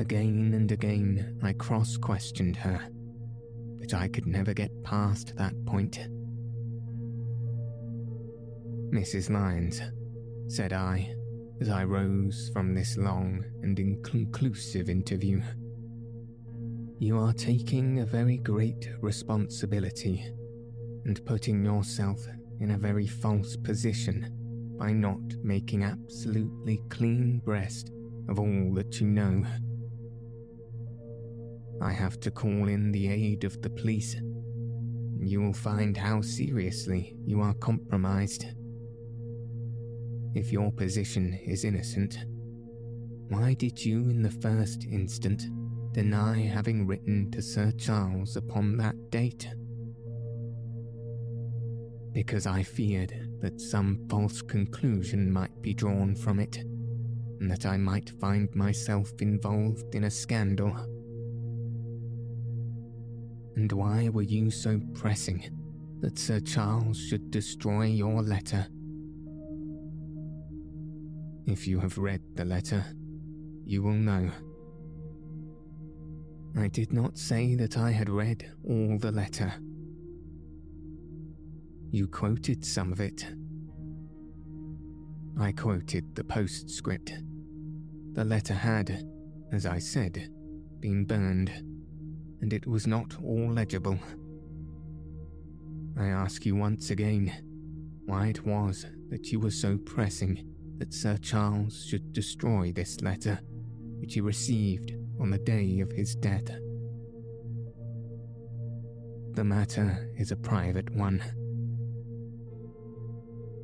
Again 0.00 0.54
and 0.54 0.72
again 0.72 1.38
I 1.42 1.52
cross 1.52 1.98
questioned 1.98 2.56
her, 2.56 2.80
but 3.78 3.92
I 3.92 4.08
could 4.08 4.26
never 4.26 4.54
get 4.54 4.82
past 4.82 5.36
that 5.36 5.52
point. 5.66 5.98
Mrs. 8.94 9.28
Lyons, 9.28 9.82
said 10.48 10.72
I, 10.72 11.14
as 11.60 11.68
I 11.68 11.84
rose 11.84 12.50
from 12.54 12.74
this 12.74 12.96
long 12.96 13.44
and 13.62 13.78
inconclusive 13.78 14.88
interview, 14.88 15.42
you 16.98 17.18
are 17.18 17.34
taking 17.34 17.98
a 17.98 18.06
very 18.06 18.38
great 18.38 18.88
responsibility 19.02 20.24
and 21.04 21.22
putting 21.26 21.62
yourself 21.62 22.26
in 22.60 22.70
a 22.70 22.78
very 22.78 23.06
false 23.06 23.54
position 23.54 24.34
by 24.78 24.92
not 24.92 25.20
making 25.42 25.84
absolutely 25.84 26.80
clean 26.88 27.42
breast 27.44 27.92
of 28.30 28.40
all 28.40 28.72
that 28.72 28.98
you 28.98 29.06
know. 29.06 29.44
I 31.80 31.92
have 31.92 32.20
to 32.20 32.30
call 32.30 32.68
in 32.68 32.92
the 32.92 33.08
aid 33.08 33.44
of 33.44 33.60
the 33.62 33.70
police. 33.70 34.16
You 35.18 35.40
will 35.40 35.54
find 35.54 35.96
how 35.96 36.20
seriously 36.20 37.16
you 37.24 37.40
are 37.40 37.54
compromised. 37.54 38.44
If 40.34 40.52
your 40.52 40.70
position 40.72 41.34
is 41.44 41.64
innocent, 41.64 42.18
why 43.28 43.54
did 43.54 43.84
you, 43.84 44.10
in 44.10 44.22
the 44.22 44.30
first 44.30 44.84
instant, 44.90 45.42
deny 45.92 46.40
having 46.40 46.86
written 46.86 47.30
to 47.30 47.40
Sir 47.40 47.72
Charles 47.72 48.36
upon 48.36 48.76
that 48.76 49.10
date? 49.10 49.48
Because 52.12 52.46
I 52.46 52.62
feared 52.62 53.14
that 53.40 53.60
some 53.60 54.06
false 54.08 54.42
conclusion 54.42 55.32
might 55.32 55.62
be 55.62 55.72
drawn 55.72 56.14
from 56.14 56.40
it, 56.40 56.56
and 56.56 57.50
that 57.50 57.66
I 57.66 57.76
might 57.76 58.10
find 58.20 58.52
myself 58.54 59.12
involved 59.20 59.94
in 59.94 60.04
a 60.04 60.10
scandal. 60.10 60.76
And 63.60 63.70
why 63.72 64.08
were 64.08 64.22
you 64.22 64.50
so 64.50 64.80
pressing 64.94 65.44
that 66.00 66.18
Sir 66.18 66.40
Charles 66.40 66.98
should 66.98 67.30
destroy 67.30 67.84
your 67.84 68.22
letter? 68.22 68.66
If 71.44 71.68
you 71.68 71.78
have 71.80 71.98
read 71.98 72.22
the 72.36 72.46
letter, 72.46 72.82
you 73.66 73.82
will 73.82 73.92
know. 73.92 74.30
I 76.56 76.68
did 76.68 76.90
not 76.94 77.18
say 77.18 77.54
that 77.56 77.76
I 77.76 77.90
had 77.90 78.08
read 78.08 78.50
all 78.66 78.96
the 78.98 79.12
letter. 79.12 79.52
You 81.90 82.08
quoted 82.08 82.64
some 82.64 82.92
of 82.92 83.00
it. 83.02 83.26
I 85.38 85.52
quoted 85.52 86.16
the 86.16 86.24
postscript. 86.24 87.12
The 88.14 88.24
letter 88.24 88.54
had, 88.54 89.04
as 89.52 89.66
I 89.66 89.80
said, 89.80 90.30
been 90.80 91.04
burned, 91.04 91.69
and 92.40 92.52
it 92.52 92.66
was 92.66 92.86
not 92.86 93.16
all 93.22 93.52
legible. 93.52 93.98
I 95.98 96.06
ask 96.06 96.46
you 96.46 96.56
once 96.56 96.90
again 96.90 97.32
why 98.06 98.28
it 98.28 98.44
was 98.46 98.86
that 99.10 99.30
you 99.30 99.40
were 99.40 99.50
so 99.50 99.76
pressing 99.78 100.46
that 100.78 100.94
Sir 100.94 101.16
Charles 101.18 101.84
should 101.84 102.12
destroy 102.12 102.72
this 102.72 103.00
letter, 103.02 103.38
which 103.98 104.14
he 104.14 104.20
received 104.20 104.96
on 105.20 105.30
the 105.30 105.38
day 105.38 105.80
of 105.80 105.92
his 105.92 106.14
death. 106.14 106.46
The 109.32 109.44
matter 109.44 110.10
is 110.16 110.32
a 110.32 110.36
private 110.36 110.90
one. 110.90 111.22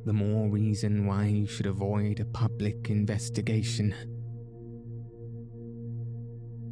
The 0.05 0.13
more 0.13 0.49
reason 0.49 1.05
why 1.05 1.25
you 1.25 1.47
should 1.47 1.65
avoid 1.65 2.19
a 2.19 2.25
public 2.25 2.89
investigation. 2.89 3.93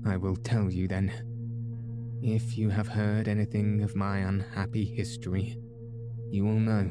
I 0.05 0.15
will 0.15 0.37
tell 0.37 0.69
you 0.71 0.87
then, 0.87 1.11
if 2.25 2.57
you 2.57 2.69
have 2.71 2.87
heard 2.87 3.27
anything 3.27 3.83
of 3.83 3.95
my 3.95 4.17
unhappy 4.17 4.83
history, 4.83 5.59
you 6.31 6.43
will 6.43 6.59
know 6.59 6.89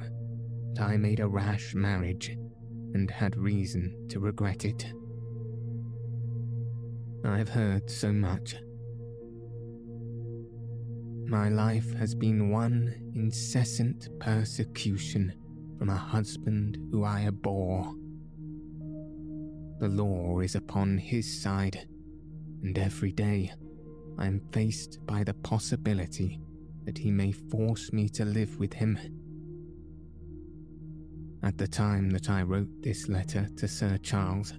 that 0.75 0.85
I 0.85 0.97
made 0.97 1.19
a 1.19 1.27
rash 1.27 1.75
marriage 1.75 2.37
and 2.95 3.11
had 3.11 3.37
reason 3.37 4.07
to 4.11 4.21
regret 4.21 4.65
it. 4.65 4.87
I've 7.25 7.49
heard 7.49 7.91
so 7.91 8.13
much. 8.13 8.55
My 11.27 11.49
life 11.49 11.93
has 11.95 12.15
been 12.15 12.51
one 12.51 12.95
incessant 13.17 14.09
persecution 14.21 15.33
from 15.79 15.91
a 15.91 15.97
husband 15.97 16.79
who 16.93 17.03
I 17.03 17.23
abhor. 17.23 17.93
The 19.81 19.89
law 19.89 20.39
is 20.39 20.55
upon 20.55 20.99
his 20.99 21.43
side, 21.43 21.89
and 22.63 22.79
every 22.79 23.11
day 23.11 23.53
I 24.19 24.27
am 24.27 24.41
faced 24.53 24.99
by 25.07 25.25
the 25.25 25.35
possibility 25.35 26.41
that 26.85 26.99
he 26.99 27.11
may 27.11 27.33
force 27.33 27.93
me 27.93 28.09
to 28.11 28.25
live 28.25 28.59
with 28.59 28.73
him 28.73 28.99
at 31.45 31.59
the 31.59 31.69
time 31.69 32.09
that 32.11 32.31
I 32.31 32.41
wrote 32.43 32.71
this 32.83 33.07
letter 33.07 33.47
to 33.59 33.69
Sir 33.69 33.99
Charles, 33.99 34.55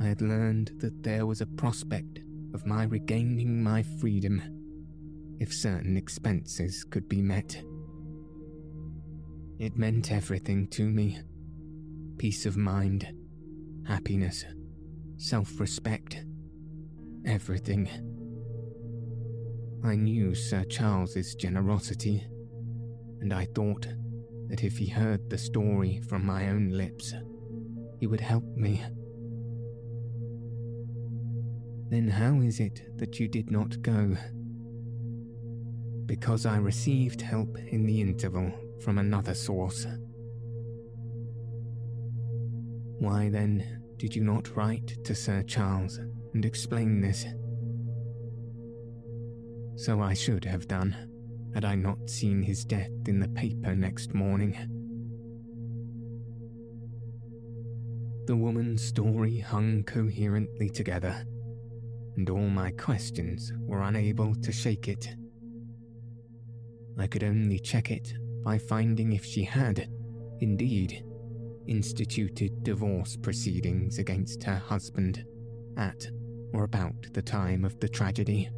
I 0.00 0.04
had 0.06 0.22
learned 0.22 0.72
that 0.78 1.02
there 1.02 1.26
was 1.26 1.42
a 1.42 1.46
prospect 1.46 2.20
of 2.54 2.64
my 2.64 2.84
regaining 2.84 3.62
my 3.62 3.82
freedom 3.82 4.40
if 5.40 5.52
certain 5.52 5.98
expenses 5.98 6.84
could 6.84 7.06
be 7.06 7.20
met. 7.20 7.62
It 9.58 9.76
meant 9.76 10.10
everything 10.10 10.68
to 10.68 10.84
me 10.84 11.18
peace 12.16 12.46
of 12.46 12.56
mind, 12.56 13.12
happiness, 13.86 14.46
self 15.18 15.60
respect, 15.60 16.24
everything. 17.26 18.09
I 19.82 19.96
knew 19.96 20.34
Sir 20.34 20.64
Charles's 20.64 21.34
generosity, 21.34 22.26
and 23.20 23.32
I 23.32 23.46
thought 23.46 23.86
that 24.48 24.62
if 24.62 24.76
he 24.76 24.86
heard 24.86 25.30
the 25.30 25.38
story 25.38 26.02
from 26.06 26.26
my 26.26 26.50
own 26.50 26.70
lips, 26.70 27.14
he 27.98 28.06
would 28.06 28.20
help 28.20 28.44
me. 28.56 28.84
Then 31.88 32.08
how 32.08 32.40
is 32.42 32.60
it 32.60 32.98
that 32.98 33.18
you 33.18 33.26
did 33.26 33.50
not 33.50 33.80
go? 33.80 34.16
Because 36.04 36.44
I 36.44 36.58
received 36.58 37.22
help 37.22 37.56
in 37.56 37.86
the 37.86 38.00
interval 38.02 38.52
from 38.82 38.98
another 38.98 39.34
source. 39.34 39.86
Why 42.98 43.30
then 43.30 43.82
did 43.96 44.14
you 44.14 44.22
not 44.22 44.54
write 44.54 45.02
to 45.04 45.14
Sir 45.14 45.42
Charles 45.42 45.98
and 46.34 46.44
explain 46.44 47.00
this? 47.00 47.24
So 49.80 50.02
I 50.02 50.12
should 50.12 50.44
have 50.44 50.68
done 50.68 50.94
had 51.54 51.64
I 51.64 51.74
not 51.74 52.10
seen 52.10 52.42
his 52.42 52.66
death 52.66 52.90
in 53.08 53.18
the 53.18 53.28
paper 53.28 53.74
next 53.74 54.12
morning. 54.12 54.54
The 58.26 58.36
woman's 58.36 58.84
story 58.84 59.38
hung 59.38 59.84
coherently 59.84 60.68
together, 60.68 61.24
and 62.18 62.28
all 62.28 62.50
my 62.50 62.72
questions 62.72 63.54
were 63.60 63.80
unable 63.80 64.34
to 64.34 64.52
shake 64.52 64.86
it. 64.86 65.16
I 66.98 67.06
could 67.06 67.24
only 67.24 67.58
check 67.58 67.90
it 67.90 68.12
by 68.44 68.58
finding 68.58 69.14
if 69.14 69.24
she 69.24 69.44
had, 69.44 69.88
indeed, 70.40 71.02
instituted 71.66 72.62
divorce 72.64 73.16
proceedings 73.16 73.96
against 73.96 74.42
her 74.42 74.58
husband 74.58 75.24
at 75.78 76.06
or 76.52 76.64
about 76.64 77.14
the 77.14 77.22
time 77.22 77.64
of 77.64 77.80
the 77.80 77.88
tragedy. 77.88 78.50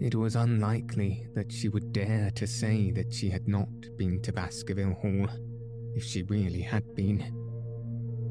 It 0.00 0.14
was 0.14 0.36
unlikely 0.36 1.26
that 1.34 1.50
she 1.50 1.68
would 1.68 1.92
dare 1.92 2.30
to 2.36 2.46
say 2.46 2.92
that 2.92 3.12
she 3.12 3.30
had 3.30 3.48
not 3.48 3.68
been 3.96 4.22
to 4.22 4.32
Baskerville 4.32 4.94
Hall, 4.94 5.26
if 5.96 6.04
she 6.04 6.22
really 6.22 6.60
had 6.60 6.94
been. 6.94 7.34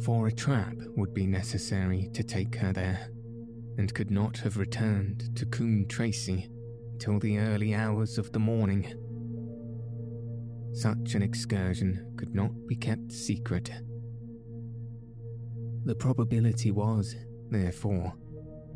For 0.05 0.27
a 0.27 0.31
trap 0.31 0.75
would 0.95 1.13
be 1.13 1.27
necessary 1.27 2.09
to 2.13 2.23
take 2.23 2.55
her 2.55 2.71
there, 2.71 3.09
and 3.77 3.93
could 3.93 4.11
not 4.11 4.37
have 4.37 4.55
returned 4.55 5.35
to 5.35 5.45
Coombe 5.45 5.87
Tracey 5.89 6.49
till 6.99 7.19
the 7.19 7.37
early 7.37 7.75
hours 7.75 8.17
of 8.17 8.31
the 8.31 8.39
morning. 8.39 8.93
Such 10.73 11.15
an 11.15 11.21
excursion 11.21 12.13
could 12.17 12.33
not 12.33 12.51
be 12.65 12.77
kept 12.77 13.11
secret. 13.11 13.71
The 15.83 15.95
probability 15.95 16.71
was, 16.71 17.15
therefore, 17.49 18.13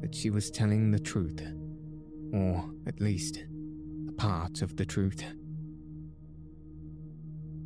that 0.02 0.14
she 0.14 0.30
was 0.30 0.52
telling 0.52 0.92
the 0.92 1.00
truth 1.00 1.42
or 2.34 2.70
at 2.88 3.02
least 3.02 3.44
a 4.08 4.12
part 4.14 4.62
of 4.62 4.78
the 4.78 4.86
truth. 4.86 5.24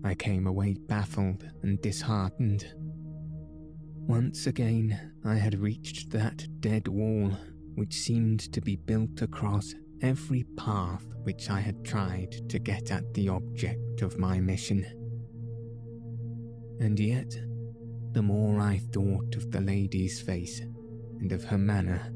I 0.03 0.13
came 0.13 0.45
away 0.45 0.75
baffled 0.87 1.49
and 1.63 1.81
disheartened. 1.81 2.65
Once 4.07 4.45
again, 4.45 5.13
I 5.23 5.35
had 5.35 5.59
reached 5.59 6.11
that 6.11 6.45
dead 6.59 6.87
wall 6.87 7.31
which 7.73 7.93
seemed 7.93 8.51
to 8.53 8.61
be 8.61 8.75
built 8.75 9.21
across 9.21 9.73
every 10.01 10.43
path 10.57 11.03
which 11.23 11.49
I 11.49 11.59
had 11.59 11.83
tried 11.83 12.49
to 12.49 12.59
get 12.59 12.91
at 12.91 13.13
the 13.13 13.29
object 13.29 14.01
of 14.01 14.19
my 14.19 14.39
mission. 14.39 14.85
And 16.79 16.99
yet, 16.99 17.35
the 18.11 18.21
more 18.21 18.59
I 18.59 18.77
thought 18.93 19.35
of 19.35 19.51
the 19.51 19.61
lady's 19.61 20.21
face 20.21 20.61
and 21.19 21.31
of 21.31 21.43
her 21.45 21.57
manner, 21.57 22.13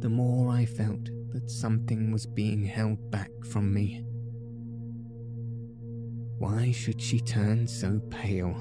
the 0.00 0.08
more 0.08 0.52
I 0.52 0.66
felt 0.66 1.08
that 1.32 1.50
something 1.50 2.12
was 2.12 2.26
being 2.26 2.64
held 2.64 3.10
back 3.10 3.30
from 3.44 3.72
me. 3.72 4.04
Why 6.38 6.72
should 6.72 7.00
she 7.00 7.20
turn 7.20 7.66
so 7.66 8.00
pale? 8.10 8.54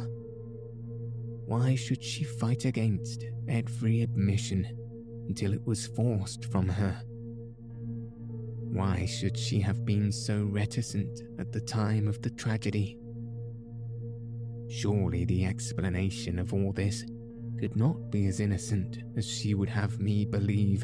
Why 1.45 1.75
should 1.75 2.03
she 2.03 2.23
fight 2.23 2.65
against 2.65 3.25
every 3.47 4.01
admission 4.01 4.67
until 5.27 5.53
it 5.53 5.65
was 5.65 5.87
forced 5.87 6.45
from 6.45 6.67
her? 6.67 7.01
Why 8.71 9.05
should 9.05 9.37
she 9.37 9.59
have 9.61 9.85
been 9.85 10.11
so 10.11 10.43
reticent 10.43 11.21
at 11.39 11.51
the 11.51 11.61
time 11.61 12.07
of 12.07 12.21
the 12.21 12.29
tragedy? 12.29 12.99
Surely 14.69 15.25
the 15.25 15.45
explanation 15.45 16.37
of 16.37 16.53
all 16.53 16.71
this 16.71 17.03
could 17.59 17.75
not 17.75 18.11
be 18.11 18.27
as 18.27 18.39
innocent 18.39 18.99
as 19.17 19.27
she 19.27 19.55
would 19.55 19.69
have 19.69 19.99
me 19.99 20.25
believe. 20.25 20.83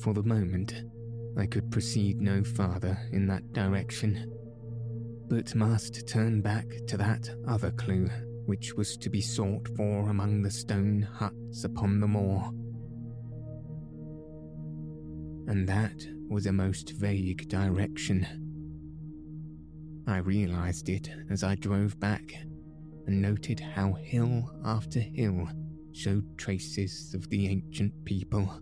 For 0.00 0.14
the 0.14 0.22
moment, 0.22 0.84
I 1.36 1.46
could 1.46 1.70
proceed 1.70 2.20
no 2.20 2.42
farther 2.44 2.98
in 3.12 3.26
that 3.28 3.52
direction, 3.52 4.30
but 5.28 5.54
must 5.54 6.06
turn 6.08 6.40
back 6.42 6.66
to 6.88 6.96
that 6.96 7.30
other 7.46 7.70
clue 7.70 8.08
which 8.46 8.74
was 8.74 8.96
to 8.98 9.08
be 9.08 9.20
sought 9.20 9.68
for 9.76 10.10
among 10.10 10.42
the 10.42 10.50
stone 10.50 11.02
huts 11.02 11.64
upon 11.64 12.00
the 12.00 12.08
moor. 12.08 12.50
And 15.48 15.68
that 15.68 16.06
was 16.28 16.46
a 16.46 16.52
most 16.52 16.94
vague 16.98 17.48
direction. 17.48 18.26
I 20.06 20.18
realized 20.18 20.88
it 20.88 21.08
as 21.30 21.44
I 21.44 21.54
drove 21.54 21.98
back 22.00 22.34
and 23.06 23.22
noted 23.22 23.60
how 23.60 23.92
hill 23.92 24.50
after 24.64 25.00
hill 25.00 25.48
showed 25.92 26.36
traces 26.36 27.14
of 27.14 27.28
the 27.28 27.48
ancient 27.48 27.92
people. 28.04 28.60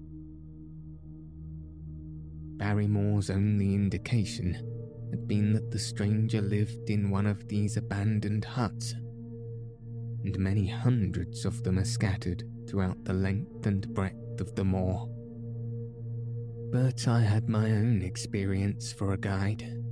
Barrymore's 2.61 3.31
only 3.31 3.75
indication 3.75 4.53
had 5.11 5.27
been 5.27 5.55
that 5.55 5.70
the 5.70 5.79
stranger 5.79 6.42
lived 6.42 6.90
in 6.90 7.09
one 7.09 7.25
of 7.25 7.49
these 7.49 7.79
abandoned 7.79 8.44
huts, 8.44 8.92
and 10.23 10.38
many 10.38 10.68
hundreds 10.68 11.46
of 11.46 11.64
them 11.64 11.79
are 11.79 11.87
scattered 11.87 12.44
throughout 12.68 13.03
the 13.05 13.14
length 13.14 13.64
and 13.64 13.92
breadth 13.94 14.42
of 14.42 14.55
the 14.57 14.64
moor. 14.64 15.09
But 16.70 17.09
I 17.09 17.23
had 17.23 17.49
my 17.49 17.73
own 17.73 18.03
experience 18.03 18.92
for 18.92 19.14
a 19.14 19.18
guide, 19.18 19.83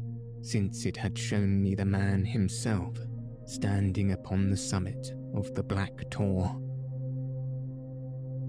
since 0.42 0.85
it 0.85 0.98
had 0.98 1.16
shown 1.16 1.62
me 1.62 1.74
the 1.74 1.87
man 1.87 2.26
himself 2.26 2.98
standing 3.46 4.12
upon 4.12 4.50
the 4.50 4.59
summit 4.59 5.14
of 5.35 5.54
the 5.54 5.62
Black 5.62 6.11
Tor. 6.11 6.54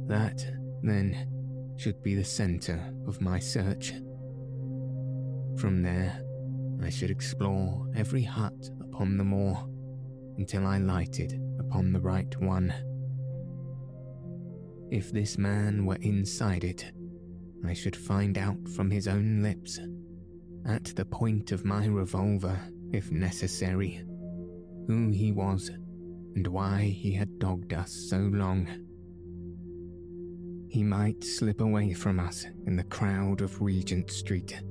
That, 0.07 0.45
then, 0.83 1.75
should 1.77 2.03
be 2.03 2.15
the 2.15 2.25
centre 2.25 2.93
of 3.07 3.21
my 3.21 3.39
search. 3.39 3.93
From 5.59 5.81
there, 5.81 6.23
I 6.81 6.89
should 6.89 7.11
explore 7.11 7.85
every 7.93 8.23
hut 8.23 8.69
upon 8.79 9.17
the 9.17 9.25
moor 9.25 9.67
until 10.37 10.65
I 10.65 10.77
lighted 10.77 11.37
upon 11.59 11.91
the 11.91 11.99
right 11.99 12.33
one. 12.39 12.73
If 14.89 15.11
this 15.11 15.37
man 15.37 15.85
were 15.85 15.97
inside 15.99 16.63
it, 16.63 16.89
I 17.67 17.73
should 17.73 17.97
find 17.97 18.37
out 18.37 18.69
from 18.69 18.89
his 18.89 19.05
own 19.05 19.43
lips, 19.43 19.81
at 20.65 20.85
the 20.95 21.03
point 21.03 21.51
of 21.51 21.65
my 21.65 21.87
revolver, 21.87 22.57
if 22.93 23.11
necessary, 23.11 24.01
who 24.87 25.09
he 25.09 25.33
was 25.33 25.69
and 26.35 26.47
why 26.47 26.83
he 26.83 27.11
had 27.11 27.37
dogged 27.37 27.73
us 27.73 27.91
so 28.09 28.17
long. 28.17 28.65
He 30.69 30.83
might 30.83 31.21
slip 31.21 31.59
away 31.59 31.91
from 31.91 32.17
us 32.17 32.45
in 32.65 32.77
the 32.77 32.83
crowd 32.85 33.41
of 33.41 33.61
Regent 33.61 34.09
Street 34.09 34.61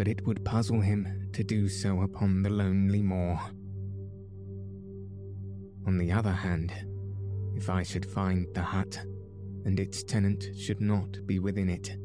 but 0.00 0.08
it 0.08 0.26
would 0.26 0.42
puzzle 0.46 0.80
him 0.80 1.28
to 1.30 1.44
do 1.44 1.68
so 1.68 2.00
upon 2.00 2.42
the 2.42 2.48
lonely 2.48 3.02
moor. 3.02 3.38
On 5.86 5.98
the 5.98 6.10
other 6.10 6.32
hand, 6.32 6.72
if 7.54 7.68
I 7.68 7.82
should 7.82 8.06
find 8.06 8.46
the 8.54 8.62
hut, 8.62 8.98
and 9.66 9.78
its 9.78 10.02
tenant 10.02 10.42
should 10.58 10.80
not 10.80 11.18
be 11.26 11.38
within 11.38 11.68
it, 11.68 11.98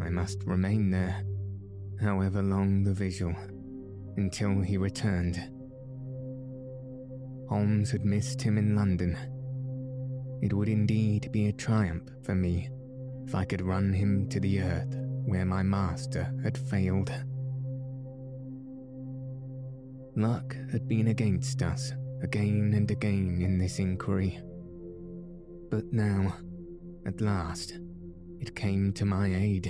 I 0.00 0.10
must 0.10 0.44
remain 0.44 0.92
there, 0.92 1.24
however 2.00 2.40
long 2.40 2.84
the 2.84 2.94
vigil, 2.94 3.34
until 4.16 4.60
he 4.60 4.76
returned. 4.76 5.38
Holmes 7.48 7.90
had 7.90 8.04
missed 8.04 8.40
him 8.40 8.56
in 8.56 8.76
London. 8.76 9.18
It 10.40 10.52
would 10.52 10.68
indeed 10.68 11.32
be 11.32 11.48
a 11.48 11.52
triumph 11.52 12.08
for 12.22 12.36
me 12.36 12.70
if 13.26 13.34
I 13.34 13.44
could 13.44 13.62
run 13.62 13.92
him 13.92 14.28
to 14.28 14.38
the 14.38 14.60
earth 14.62 15.07
where 15.28 15.44
my 15.44 15.62
master 15.62 16.32
had 16.42 16.56
failed. 16.56 17.12
Luck 20.16 20.56
had 20.72 20.88
been 20.88 21.08
against 21.08 21.62
us 21.62 21.92
again 22.22 22.72
and 22.74 22.90
again 22.90 23.38
in 23.42 23.58
this 23.58 23.78
inquiry. 23.78 24.40
But 25.70 25.92
now, 25.92 26.34
at 27.06 27.20
last, 27.20 27.78
it 28.40 28.56
came 28.56 28.90
to 28.94 29.04
my 29.04 29.26
aid. 29.34 29.66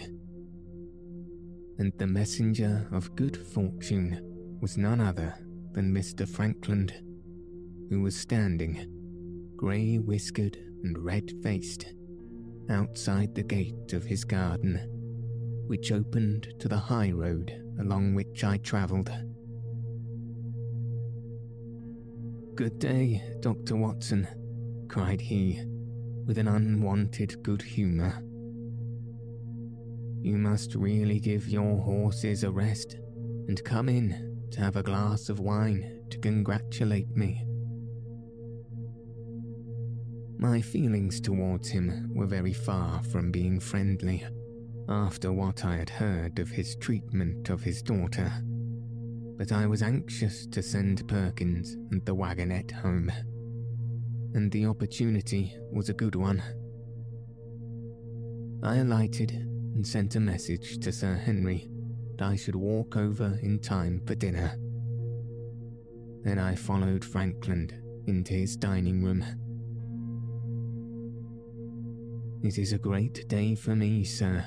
And 1.78 1.92
the 1.98 2.06
messenger 2.06 2.88
of 2.92 3.16
good 3.16 3.36
fortune 3.36 4.58
was 4.62 4.78
none 4.78 5.00
other 5.00 5.34
than 5.72 5.92
Mr. 5.92 6.26
Frankland, 6.26 6.92
who 7.90 8.00
was 8.00 8.16
standing, 8.16 9.52
grey 9.56 9.96
whiskered 9.96 10.56
and 10.84 10.96
red 11.04 11.32
faced, 11.42 11.84
outside 12.70 13.34
the 13.34 13.42
gate 13.42 13.92
of 13.92 14.04
his 14.04 14.24
garden 14.24 14.97
which 15.68 15.92
opened 15.92 16.54
to 16.58 16.68
the 16.68 16.78
high 16.78 17.12
road 17.12 17.52
along 17.78 18.14
which 18.14 18.42
I 18.42 18.56
travelled. 18.58 19.10
Good 22.54 22.78
day, 22.78 23.22
Dr. 23.40 23.76
Watson, 23.76 24.26
cried 24.88 25.20
he, 25.20 25.62
with 26.26 26.38
an 26.38 26.48
unwanted 26.48 27.42
good 27.42 27.62
humour. 27.62 28.22
You 30.20 30.38
must 30.38 30.74
really 30.74 31.20
give 31.20 31.48
your 31.48 31.78
horses 31.78 32.42
a 32.42 32.50
rest 32.50 32.96
and 33.46 33.62
come 33.62 33.88
in 33.88 34.48
to 34.50 34.60
have 34.60 34.76
a 34.76 34.82
glass 34.82 35.28
of 35.28 35.38
wine 35.38 36.02
to 36.10 36.18
congratulate 36.18 37.14
me. 37.14 37.46
My 40.38 40.60
feelings 40.60 41.20
towards 41.20 41.68
him 41.68 42.10
were 42.14 42.26
very 42.26 42.52
far 42.52 43.02
from 43.04 43.30
being 43.30 43.60
friendly 43.60 44.24
after 44.88 45.32
what 45.32 45.64
I 45.64 45.76
had 45.76 45.90
heard 45.90 46.38
of 46.38 46.50
his 46.50 46.76
treatment 46.76 47.50
of 47.50 47.62
his 47.62 47.82
daughter, 47.82 48.32
but 49.36 49.52
I 49.52 49.66
was 49.66 49.82
anxious 49.82 50.46
to 50.46 50.62
send 50.62 51.06
Perkins 51.06 51.74
and 51.90 52.04
the 52.04 52.14
wagonette 52.14 52.70
home, 52.70 53.12
and 54.34 54.50
the 54.50 54.66
opportunity 54.66 55.54
was 55.70 55.88
a 55.88 55.94
good 55.94 56.14
one. 56.14 56.42
I 58.62 58.76
alighted 58.76 59.30
and 59.30 59.86
sent 59.86 60.16
a 60.16 60.20
message 60.20 60.78
to 60.80 60.90
Sir 60.90 61.14
Henry 61.14 61.68
that 62.16 62.26
I 62.26 62.36
should 62.36 62.56
walk 62.56 62.96
over 62.96 63.38
in 63.42 63.60
time 63.60 64.00
for 64.06 64.14
dinner. 64.14 64.56
Then 66.24 66.38
I 66.38 66.54
followed 66.54 67.04
Frankland 67.04 67.80
into 68.06 68.32
his 68.34 68.56
dining 68.56 69.04
room. 69.04 69.24
It 72.42 72.58
is 72.58 72.72
a 72.72 72.78
great 72.78 73.28
day 73.28 73.54
for 73.54 73.76
me, 73.76 74.02
sir, 74.02 74.46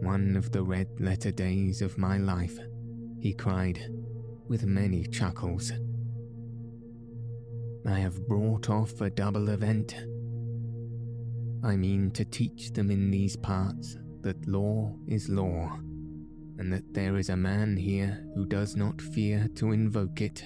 one 0.00 0.36
of 0.36 0.52
the 0.52 0.62
red 0.62 0.88
letter 1.00 1.30
days 1.30 1.82
of 1.82 1.98
my 1.98 2.18
life, 2.18 2.58
he 3.18 3.32
cried, 3.32 3.80
with 4.48 4.64
many 4.64 5.04
chuckles. 5.04 5.72
I 7.86 7.98
have 7.98 8.26
brought 8.26 8.68
off 8.68 9.00
a 9.00 9.10
double 9.10 9.48
event. 9.48 9.96
I 11.64 11.76
mean 11.76 12.10
to 12.12 12.24
teach 12.24 12.72
them 12.72 12.90
in 12.90 13.10
these 13.10 13.36
parts 13.36 13.96
that 14.22 14.46
law 14.46 14.94
is 15.06 15.28
law, 15.28 15.78
and 16.58 16.72
that 16.72 16.92
there 16.92 17.16
is 17.16 17.28
a 17.28 17.36
man 17.36 17.76
here 17.76 18.24
who 18.34 18.46
does 18.46 18.76
not 18.76 19.00
fear 19.00 19.48
to 19.56 19.72
invoke 19.72 20.20
it. 20.20 20.44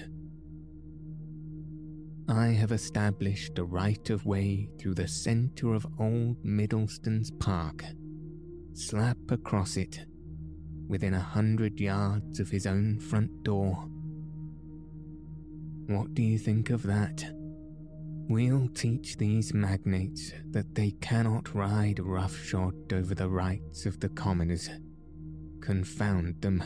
I 2.27 2.47
have 2.47 2.71
established 2.71 3.59
a 3.59 3.65
right 3.65 4.09
of 4.09 4.25
way 4.25 4.69
through 4.79 4.93
the 4.93 5.07
centre 5.07 5.73
of 5.73 5.85
old 5.99 6.37
Middleton's 6.45 7.31
Park 7.31 7.83
slap 8.73 9.17
across 9.29 9.77
it, 9.77 10.05
within 10.87 11.13
a 11.13 11.19
hundred 11.19 11.79
yards 11.79 12.39
of 12.39 12.49
his 12.49 12.65
own 12.65 12.99
front 12.99 13.43
door. 13.43 13.87
What 15.87 16.13
do 16.13 16.21
you 16.21 16.37
think 16.37 16.69
of 16.69 16.83
that? 16.83 17.23
We'll 18.27 18.69
teach 18.69 19.17
these 19.17 19.53
magnates 19.53 20.31
that 20.51 20.73
they 20.73 20.91
cannot 21.01 21.53
ride 21.53 21.99
roughshod 21.99 22.93
over 22.93 23.13
the 23.13 23.29
rights 23.29 23.85
of 23.85 23.99
the 23.99 24.09
commoners. 24.09 24.69
Confound 25.59 26.41
them. 26.41 26.63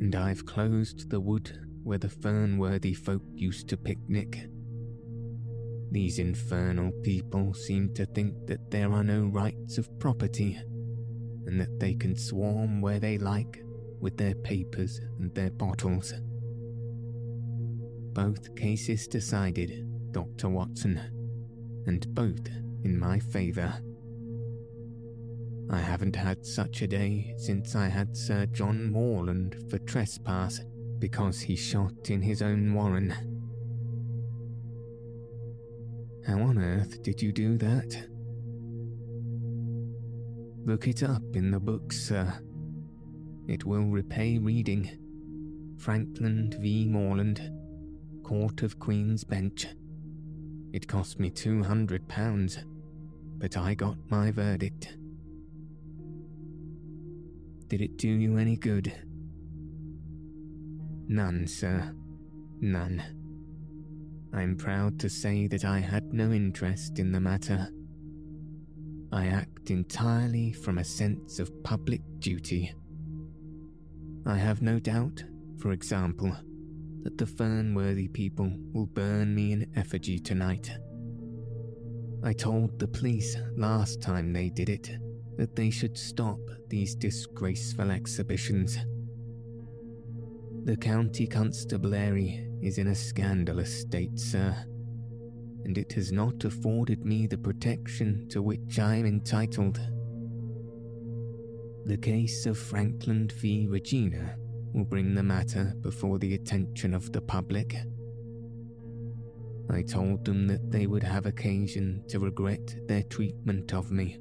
And 0.00 0.14
I've 0.14 0.44
closed 0.44 1.10
the 1.10 1.20
wood 1.20 1.66
where 1.84 1.98
the 1.98 2.08
Fernworthy 2.08 2.96
folk 2.96 3.22
used 3.34 3.68
to 3.68 3.76
picnic. 3.76 4.48
These 5.90 6.18
infernal 6.18 6.92
people 7.02 7.54
seem 7.54 7.94
to 7.94 8.04
think 8.04 8.46
that 8.46 8.70
there 8.70 8.92
are 8.92 9.04
no 9.04 9.24
rights 9.24 9.78
of 9.78 9.98
property, 9.98 10.60
and 11.46 11.58
that 11.60 11.80
they 11.80 11.94
can 11.94 12.14
swarm 12.14 12.82
where 12.82 13.00
they 13.00 13.16
like 13.16 13.62
with 13.98 14.18
their 14.18 14.34
papers 14.34 15.00
and 15.18 15.34
their 15.34 15.50
bottles. 15.50 16.12
Both 18.12 18.54
cases 18.54 19.08
decided, 19.08 20.12
Dr. 20.12 20.50
Watson, 20.50 21.00
and 21.86 22.14
both 22.14 22.46
in 22.84 22.98
my 22.98 23.18
favour. 23.18 23.80
I 25.70 25.78
haven't 25.78 26.16
had 26.16 26.44
such 26.44 26.82
a 26.82 26.86
day 26.86 27.34
since 27.38 27.74
I 27.74 27.88
had 27.88 28.16
Sir 28.16 28.46
John 28.46 28.90
Morland 28.90 29.56
for 29.70 29.78
trespass 29.78 30.60
because 30.98 31.40
he 31.40 31.56
shot 31.56 32.10
in 32.10 32.22
his 32.22 32.42
own 32.42 32.74
warren 32.74 33.37
How 36.28 36.40
on 36.40 36.58
earth 36.58 37.02
did 37.02 37.22
you 37.22 37.32
do 37.32 37.56
that? 37.56 38.06
Look 40.66 40.86
it 40.86 41.02
up 41.02 41.22
in 41.32 41.50
the 41.50 41.58
books, 41.58 41.98
sir. 41.98 42.30
It 43.48 43.64
will 43.64 43.86
repay 43.86 44.36
reading. 44.36 44.90
Frankland 45.78 46.60
v. 46.60 46.84
Morland, 46.84 47.50
Court 48.22 48.62
of 48.62 48.78
Queen's 48.78 49.24
Bench. 49.24 49.68
It 50.74 50.86
cost 50.86 51.18
me 51.18 51.30
two 51.30 51.62
hundred 51.62 52.06
pounds, 52.08 52.58
but 53.38 53.56
I 53.56 53.72
got 53.72 53.96
my 54.10 54.30
verdict. 54.30 54.98
Did 57.68 57.80
it 57.80 57.96
do 57.96 58.08
you 58.08 58.36
any 58.36 58.56
good? 58.56 58.92
None, 61.08 61.46
sir. 61.46 61.94
None. 62.60 63.17
I'm 64.32 64.56
proud 64.56 64.98
to 65.00 65.08
say 65.08 65.46
that 65.48 65.64
I 65.64 65.78
had 65.78 66.12
no 66.12 66.32
interest 66.32 66.98
in 66.98 67.12
the 67.12 67.20
matter. 67.20 67.68
I 69.10 69.26
act 69.26 69.70
entirely 69.70 70.52
from 70.52 70.78
a 70.78 70.84
sense 70.84 71.38
of 71.38 71.62
public 71.64 72.02
duty. 72.18 72.74
I 74.26 74.36
have 74.36 74.60
no 74.60 74.78
doubt, 74.78 75.24
for 75.58 75.72
example, 75.72 76.36
that 77.02 77.16
the 77.16 77.24
Fernworthy 77.24 78.12
people 78.12 78.52
will 78.72 78.86
burn 78.86 79.34
me 79.34 79.52
in 79.52 79.72
effigy 79.76 80.18
tonight. 80.18 80.70
I 82.22 82.32
told 82.32 82.78
the 82.78 82.88
police 82.88 83.36
last 83.56 84.02
time 84.02 84.32
they 84.32 84.50
did 84.50 84.68
it 84.68 84.90
that 85.38 85.56
they 85.56 85.70
should 85.70 85.96
stop 85.96 86.40
these 86.68 86.94
disgraceful 86.94 87.90
exhibitions. 87.90 88.76
The 90.64 90.76
county 90.76 91.26
constabulary 91.26 92.47
is 92.62 92.78
in 92.78 92.88
a 92.88 92.94
scandalous 92.94 93.80
state, 93.80 94.18
sir, 94.18 94.54
and 95.64 95.76
it 95.78 95.92
has 95.92 96.12
not 96.12 96.44
afforded 96.44 97.04
me 97.04 97.26
the 97.26 97.38
protection 97.38 98.28
to 98.28 98.42
which 98.42 98.78
I 98.78 98.96
am 98.96 99.06
entitled. 99.06 99.80
The 101.86 101.96
case 101.96 102.46
of 102.46 102.58
Frankland 102.58 103.32
v. 103.32 103.66
Regina 103.68 104.36
will 104.72 104.84
bring 104.84 105.14
the 105.14 105.22
matter 105.22 105.74
before 105.80 106.18
the 106.18 106.34
attention 106.34 106.94
of 106.94 107.12
the 107.12 107.20
public. 107.20 107.76
I 109.70 109.82
told 109.82 110.24
them 110.24 110.46
that 110.46 110.70
they 110.70 110.86
would 110.86 111.02
have 111.02 111.26
occasion 111.26 112.02
to 112.08 112.18
regret 112.18 112.76
their 112.86 113.02
treatment 113.02 113.74
of 113.74 113.90
me, 113.90 114.18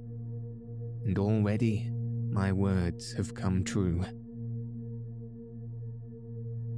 and 1.05 1.17
already 1.17 1.89
my 2.29 2.51
words 2.51 3.13
have 3.13 3.33
come 3.33 3.63
true. 3.63 4.03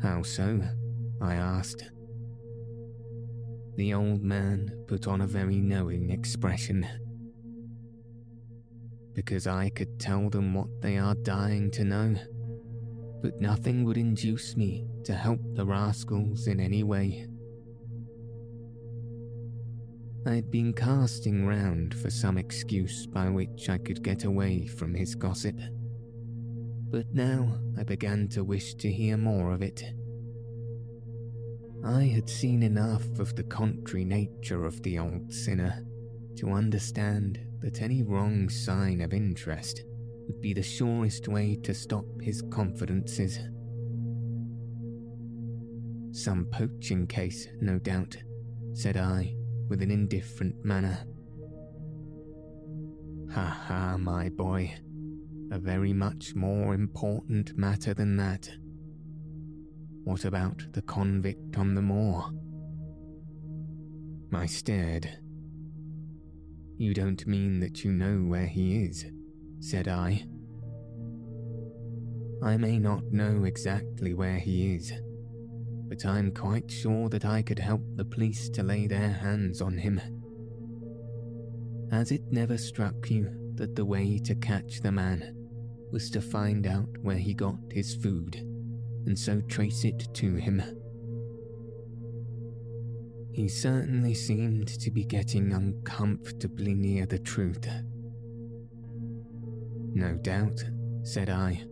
How 0.01 0.21
so? 0.23 0.61
I 1.21 1.35
asked. 1.35 1.83
The 3.75 3.93
old 3.93 4.23
man 4.23 4.71
put 4.87 5.07
on 5.07 5.21
a 5.21 5.27
very 5.27 5.59
knowing 5.59 6.09
expression. 6.09 6.87
Because 9.13 9.47
I 9.47 9.69
could 9.69 9.99
tell 9.99 10.29
them 10.29 10.53
what 10.53 10.81
they 10.81 10.97
are 10.97 11.15
dying 11.15 11.71
to 11.71 11.83
know, 11.83 12.15
but 13.21 13.39
nothing 13.41 13.83
would 13.85 13.97
induce 13.97 14.55
me 14.55 14.87
to 15.03 15.13
help 15.13 15.39
the 15.55 15.65
rascals 15.65 16.47
in 16.47 16.59
any 16.59 16.83
way. 16.83 17.27
I 20.25 20.35
had 20.35 20.51
been 20.51 20.73
casting 20.73 21.45
round 21.45 21.95
for 21.95 22.09
some 22.09 22.37
excuse 22.37 23.07
by 23.07 23.29
which 23.29 23.69
I 23.69 23.77
could 23.77 24.03
get 24.03 24.25
away 24.25 24.67
from 24.67 24.93
his 24.93 25.15
gossip 25.15 25.55
but 26.91 27.13
now 27.13 27.59
I 27.77 27.83
began 27.83 28.27
to 28.29 28.43
wish 28.43 28.73
to 28.75 28.91
hear 28.91 29.15
more 29.15 29.51
of 29.51 29.61
it. 29.61 29.83
I 31.83 32.03
had 32.03 32.29
seen 32.29 32.61
enough 32.63 33.19
of 33.19 33.35
the 33.35 33.43
contrary 33.43 34.03
nature 34.03 34.65
of 34.65 34.81
the 34.83 34.99
old 34.99 35.33
sinner 35.33 35.85
to 36.35 36.51
understand 36.51 37.39
that 37.61 37.81
any 37.81 38.03
wrong 38.03 38.49
sign 38.49 39.01
of 39.01 39.13
interest 39.13 39.83
would 40.27 40.41
be 40.41 40.53
the 40.53 40.63
surest 40.63 41.27
way 41.27 41.55
to 41.63 41.73
stop 41.73 42.05
his 42.21 42.41
confidences. 42.51 43.39
Some 46.11 46.47
poaching 46.51 47.07
case, 47.07 47.47
no 47.61 47.79
doubt, 47.79 48.17
said 48.73 48.97
I, 48.97 49.35
with 49.69 49.81
an 49.81 49.91
indifferent 49.91 50.63
manner. 50.65 51.05
Ha 53.33 53.45
ha, 53.45 53.97
my 53.97 54.29
boy, 54.29 54.75
a 55.51 55.59
very 55.59 55.93
much 55.93 56.35
more 56.35 56.73
important 56.73 57.57
matter 57.57 57.93
than 57.93 58.17
that. 58.17 58.49
What 60.03 60.25
about 60.25 60.65
the 60.71 60.81
convict 60.81 61.57
on 61.57 61.75
the 61.75 61.81
moor? 61.81 62.31
I 64.33 64.45
stared. 64.45 65.09
You 66.77 66.93
don't 66.93 67.27
mean 67.27 67.59
that 67.59 67.83
you 67.83 67.91
know 67.91 68.19
where 68.19 68.47
he 68.47 68.83
is, 68.85 69.05
said 69.59 69.87
I. 69.87 70.25
I 72.41 72.55
may 72.57 72.79
not 72.79 73.03
know 73.11 73.43
exactly 73.43 74.13
where 74.13 74.39
he 74.39 74.75
is, 74.75 74.93
but 75.89 76.05
I'm 76.05 76.31
quite 76.31 76.71
sure 76.71 77.09
that 77.09 77.25
I 77.25 77.41
could 77.41 77.59
help 77.59 77.81
the 77.95 78.05
police 78.05 78.49
to 78.51 78.63
lay 78.63 78.87
their 78.87 79.09
hands 79.09 79.61
on 79.61 79.77
him. 79.77 79.99
Has 81.91 82.11
it 82.11 82.31
never 82.31 82.57
struck 82.57 83.09
you 83.09 83.29
that 83.55 83.75
the 83.75 83.85
way 83.85 84.19
to 84.19 84.35
catch 84.35 84.79
the 84.79 84.91
man 84.91 85.35
was 85.91 86.09
to 86.11 86.21
find 86.21 86.65
out 86.65 86.89
where 87.01 87.17
he 87.17 87.33
got 87.33 87.57
his 87.71 87.95
food 87.95 88.48
and 89.05 89.17
so 89.17 89.41
trace 89.41 89.83
it 89.83 90.07
to 90.13 90.35
him. 90.35 90.61
He 93.31 93.47
certainly 93.47 94.13
seemed 94.13 94.67
to 94.67 94.91
be 94.91 95.05
getting 95.05 95.53
uncomfortably 95.53 96.73
near 96.73 97.05
the 97.05 97.19
truth. 97.19 97.67
No 99.93 100.15
doubt, 100.15 100.63
said 101.03 101.29
I. 101.29 101.63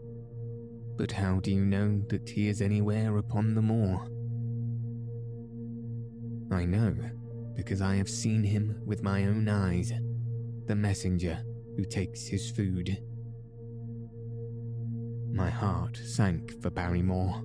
But 0.95 1.11
how 1.11 1.39
do 1.39 1.51
you 1.51 1.65
know 1.65 2.01
that 2.09 2.29
he 2.29 2.47
is 2.47 2.61
anywhere 2.61 3.17
upon 3.17 3.53
the 3.53 3.61
moor? 3.61 4.07
I 6.51 6.65
know, 6.65 6.95
because 7.55 7.81
I 7.81 7.95
have 7.95 8.09
seen 8.09 8.43
him 8.43 8.81
with 8.85 9.03
my 9.03 9.25
own 9.25 9.49
eyes, 9.49 9.91
the 10.65 10.75
messenger 10.75 11.43
who 11.75 11.83
takes 11.85 12.25
his 12.25 12.49
food. 12.49 12.97
My 15.37 15.51
heart 15.51 15.95
sank 15.97 16.59
for 16.63 16.71
Barrymore. 16.71 17.43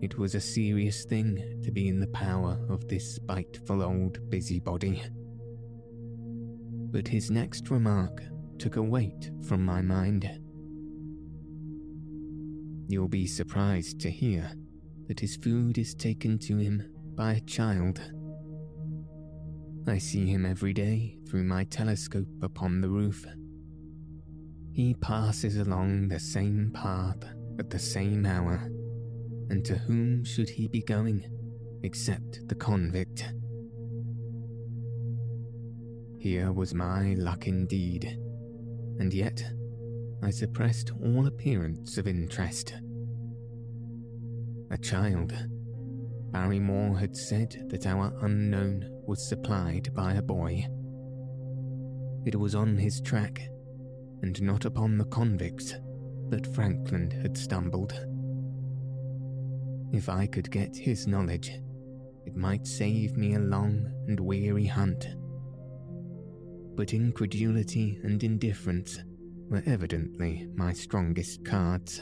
It 0.00 0.16
was 0.16 0.34
a 0.34 0.40
serious 0.40 1.04
thing 1.04 1.60
to 1.62 1.70
be 1.70 1.88
in 1.88 2.00
the 2.00 2.06
power 2.06 2.58
of 2.70 2.88
this 2.88 3.16
spiteful 3.16 3.82
old 3.82 4.30
busybody. 4.30 5.02
But 6.90 7.06
his 7.06 7.30
next 7.30 7.68
remark 7.68 8.22
took 8.58 8.76
a 8.76 8.82
weight 8.82 9.30
from 9.46 9.62
my 9.62 9.82
mind. 9.82 10.24
You'll 12.88 13.08
be 13.08 13.26
surprised 13.26 14.00
to 14.00 14.10
hear 14.10 14.50
that 15.06 15.20
his 15.20 15.36
food 15.36 15.76
is 15.76 15.94
taken 15.94 16.38
to 16.38 16.56
him 16.56 16.82
by 17.14 17.34
a 17.34 17.40
child. 17.40 18.00
I 19.86 19.98
see 19.98 20.24
him 20.24 20.46
every 20.46 20.72
day 20.72 21.18
through 21.28 21.44
my 21.44 21.64
telescope 21.64 22.42
upon 22.42 22.80
the 22.80 22.88
roof 22.88 23.26
he 24.72 24.94
passes 24.94 25.56
along 25.56 26.08
the 26.08 26.20
same 26.20 26.70
path 26.72 27.24
at 27.58 27.70
the 27.70 27.78
same 27.78 28.24
hour, 28.24 28.70
and 29.50 29.64
to 29.64 29.76
whom 29.76 30.24
should 30.24 30.48
he 30.48 30.68
be 30.68 30.82
going 30.82 31.24
except 31.82 32.46
the 32.48 32.54
convict? 32.54 33.32
Here 36.18 36.52
was 36.52 36.74
my 36.74 37.14
luck 37.14 37.46
indeed, 37.46 38.04
and 38.98 39.12
yet 39.12 39.42
I 40.22 40.30
suppressed 40.30 40.92
all 41.02 41.26
appearance 41.26 41.98
of 41.98 42.06
interest. 42.06 42.74
A 44.70 44.78
child. 44.78 45.32
Barrymore 46.30 46.96
had 46.96 47.16
said 47.16 47.66
that 47.70 47.86
our 47.86 48.14
unknown 48.22 48.88
was 49.06 49.28
supplied 49.28 49.92
by 49.94 50.14
a 50.14 50.22
boy. 50.22 50.64
It 52.24 52.36
was 52.38 52.54
on 52.54 52.76
his 52.76 53.00
track 53.00 53.40
and 54.22 54.40
not 54.42 54.64
upon 54.64 54.98
the 54.98 55.04
convicts 55.06 55.74
that 56.28 56.52
Frankland 56.54 57.12
had 57.12 57.36
stumbled. 57.36 57.92
If 59.92 60.08
I 60.08 60.26
could 60.26 60.50
get 60.50 60.76
his 60.76 61.06
knowledge, 61.06 61.50
it 62.26 62.36
might 62.36 62.66
save 62.66 63.16
me 63.16 63.34
a 63.34 63.40
long 63.40 63.90
and 64.06 64.20
weary 64.20 64.66
hunt. 64.66 65.06
But 66.76 66.94
incredulity 66.94 67.98
and 68.04 68.22
indifference 68.22 68.98
were 69.48 69.62
evidently 69.66 70.48
my 70.54 70.72
strongest 70.72 71.44
cards. 71.44 72.00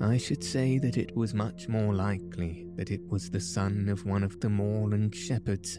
I 0.00 0.16
should 0.16 0.42
say 0.42 0.78
that 0.78 0.96
it 0.96 1.14
was 1.16 1.32
much 1.32 1.68
more 1.68 1.94
likely 1.94 2.66
that 2.74 2.90
it 2.90 3.06
was 3.08 3.30
the 3.30 3.40
son 3.40 3.88
of 3.88 4.04
one 4.04 4.24
of 4.24 4.40
the 4.40 4.48
moorland 4.48 5.14
shepherds 5.14 5.78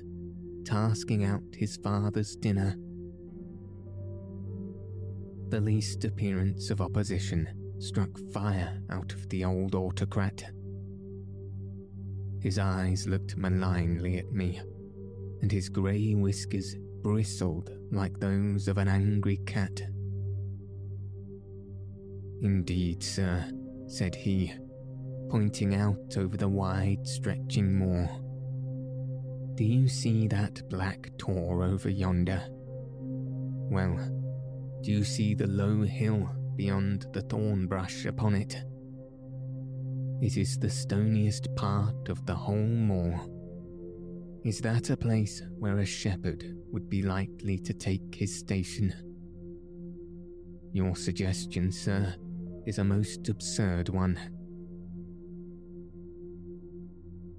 tasking 0.64 1.26
out 1.26 1.44
his 1.52 1.76
father's 1.76 2.38
dinner 2.38 2.78
the 5.54 5.62
least 5.62 6.04
appearance 6.04 6.72
of 6.72 6.82
opposition 6.82 7.48
struck 7.78 8.10
fire 8.34 8.82
out 8.90 9.14
of 9.14 9.30
the 9.30 9.46
old 9.46 9.76
autocrat. 9.76 10.44
His 12.42 12.58
eyes 12.58 13.06
looked 13.06 13.38
malignly 13.38 14.18
at 14.18 14.32
me, 14.32 14.60
and 15.44 15.52
his 15.52 15.70
grey 15.70 16.16
whiskers 16.16 16.76
bristled 17.04 17.70
like 17.92 18.20
those 18.20 18.68
of 18.68 18.80
an 18.80 18.88
angry 18.88 19.38
cat. 19.46 19.80
Indeed, 22.42 23.04
sir, 23.04 23.46
said 23.86 24.16
he, 24.16 24.52
pointing 25.30 25.76
out 25.76 26.18
over 26.18 26.36
the 26.36 26.50
wide 26.50 27.08
stretching 27.08 27.78
moor. 27.78 28.10
Do 29.54 29.64
you 29.64 29.88
see 29.88 30.28
that 30.30 30.68
black 30.68 31.12
tor 31.20 31.64
over 31.64 31.90
yonder? 31.90 32.42
Well, 33.70 34.23
do 34.84 34.92
you 34.92 35.04
see 35.06 35.34
the 35.34 35.48
low 35.48 35.82
hill 35.82 36.30
beyond 36.58 37.08
the 37.14 37.22
thorn 37.22 37.68
brush 37.68 38.06
upon 38.06 38.36
it? 38.36 38.62
It 40.22 40.36
is 40.36 40.58
the 40.58 40.70
stoniest 40.70 41.56
part 41.56 42.10
of 42.10 42.26
the 42.26 42.36
whole 42.36 42.58
moor. 42.58 43.22
Is 44.44 44.60
that 44.60 44.90
a 44.90 44.98
place 44.98 45.42
where 45.58 45.80
a 45.80 45.86
shepherd 45.86 46.44
would 46.70 46.90
be 46.90 47.02
likely 47.02 47.58
to 47.60 47.74
take 47.74 48.14
his 48.14 48.38
station? 48.38 48.94
Your 50.74 50.98
suggestion, 50.98 51.72
sir, 51.72 52.14
is 52.66 52.78
a 52.78 52.84
most 52.84 53.30
absurd 53.30 53.88
one. 53.88 54.20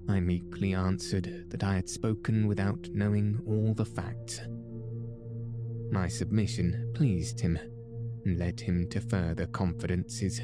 I 0.09 0.19
meekly 0.19 0.73
answered 0.73 1.45
that 1.49 1.63
I 1.63 1.75
had 1.75 1.89
spoken 1.89 2.47
without 2.47 2.89
knowing 2.91 3.39
all 3.45 3.75
the 3.75 3.85
facts. 3.85 4.41
My 5.95 6.09
submission 6.09 6.91
pleased 6.93 7.39
him 7.39 7.57
and 8.25 8.37
led 8.37 8.59
him 8.59 8.89
to 8.89 8.99
further 8.99 9.45
confidences. 9.45 10.41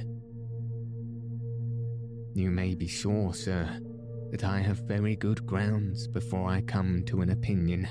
You 2.33 2.49
may 2.49 2.73
be 2.73 2.87
sure, 2.87 3.33
sir, 3.33 3.81
that 4.31 4.45
I 4.45 4.61
have 4.61 4.87
very 4.87 5.17
good 5.17 5.45
grounds 5.45 6.07
before 6.07 6.49
I 6.49 6.61
come 6.61 7.03
to 7.07 7.19
an 7.19 7.31
opinion. 7.31 7.85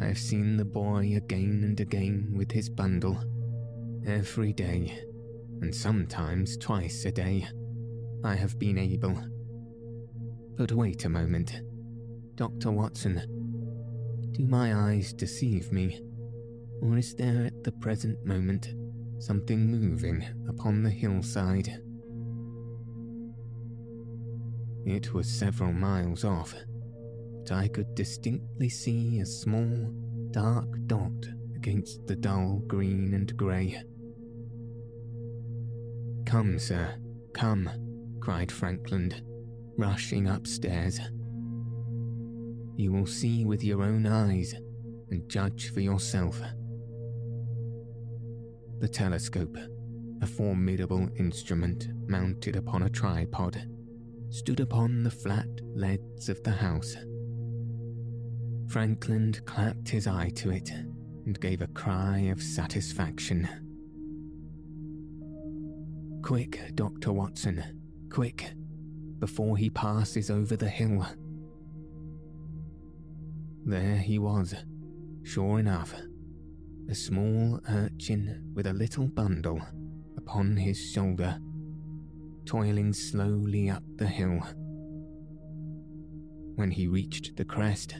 I 0.00 0.06
have 0.06 0.18
seen 0.18 0.56
the 0.56 0.64
boy 0.64 1.14
again 1.14 1.60
and 1.62 1.78
again 1.78 2.32
with 2.34 2.52
his 2.52 2.70
bundle, 2.70 3.22
every 4.06 4.54
day, 4.54 4.98
and 5.60 5.74
sometimes 5.74 6.56
twice 6.56 7.04
a 7.04 7.12
day. 7.12 7.46
I 8.24 8.34
have 8.34 8.58
been 8.58 8.78
able. 8.78 9.22
But 10.56 10.72
wait 10.72 11.04
a 11.04 11.10
moment. 11.10 11.60
Dr. 12.34 12.70
Watson, 12.70 13.37
do 14.32 14.46
my 14.46 14.74
eyes 14.74 15.12
deceive 15.12 15.72
me? 15.72 16.00
Or 16.82 16.96
is 16.96 17.14
there 17.14 17.44
at 17.46 17.64
the 17.64 17.72
present 17.72 18.24
moment 18.24 18.74
something 19.18 19.66
moving 19.66 20.24
upon 20.48 20.82
the 20.82 20.90
hillside? 20.90 21.82
It 24.86 25.12
was 25.12 25.28
several 25.28 25.72
miles 25.72 26.24
off, 26.24 26.54
but 27.42 27.52
I 27.52 27.68
could 27.68 27.94
distinctly 27.94 28.68
see 28.68 29.20
a 29.20 29.26
small, 29.26 29.92
dark 30.30 30.68
dot 30.86 31.26
against 31.56 32.06
the 32.06 32.16
dull 32.16 32.62
green 32.66 33.12
and 33.14 33.36
grey. 33.36 33.82
Come, 36.24 36.58
sir, 36.58 36.96
come, 37.34 37.68
cried 38.20 38.50
Frankland, 38.50 39.22
rushing 39.76 40.28
upstairs. 40.28 41.00
You 42.78 42.92
will 42.92 43.06
see 43.06 43.44
with 43.44 43.64
your 43.64 43.82
own 43.82 44.06
eyes 44.06 44.54
and 45.10 45.28
judge 45.28 45.72
for 45.74 45.80
yourself. 45.80 46.40
The 48.78 48.86
telescope, 48.86 49.56
a 50.22 50.26
formidable 50.28 51.08
instrument 51.16 51.88
mounted 52.08 52.54
upon 52.54 52.84
a 52.84 52.88
tripod, 52.88 53.60
stood 54.30 54.60
upon 54.60 55.02
the 55.02 55.10
flat 55.10 55.48
leads 55.74 56.28
of 56.28 56.40
the 56.44 56.52
house. 56.52 56.94
Frankland 58.68 59.44
clapped 59.44 59.88
his 59.88 60.06
eye 60.06 60.30
to 60.36 60.52
it 60.52 60.70
and 60.70 61.40
gave 61.40 61.62
a 61.62 61.66
cry 61.66 62.28
of 62.30 62.40
satisfaction. 62.40 63.48
Quick, 66.22 66.60
Dr. 66.76 67.10
Watson, 67.10 67.80
quick, 68.08 68.52
before 69.18 69.56
he 69.56 69.68
passes 69.68 70.30
over 70.30 70.54
the 70.54 70.68
hill. 70.68 71.04
There 73.64 73.98
he 73.98 74.18
was, 74.18 74.54
sure 75.22 75.58
enough, 75.58 75.94
a 76.88 76.94
small 76.94 77.60
urchin 77.68 78.52
with 78.54 78.66
a 78.66 78.72
little 78.72 79.08
bundle 79.08 79.60
upon 80.16 80.56
his 80.56 80.78
shoulder 80.78 81.38
toiling 82.48 82.94
slowly 82.94 83.68
up 83.68 83.82
the 83.96 84.06
hill. 84.06 84.40
When 86.54 86.70
he 86.70 86.88
reached 86.88 87.36
the 87.36 87.44
crest, 87.44 87.94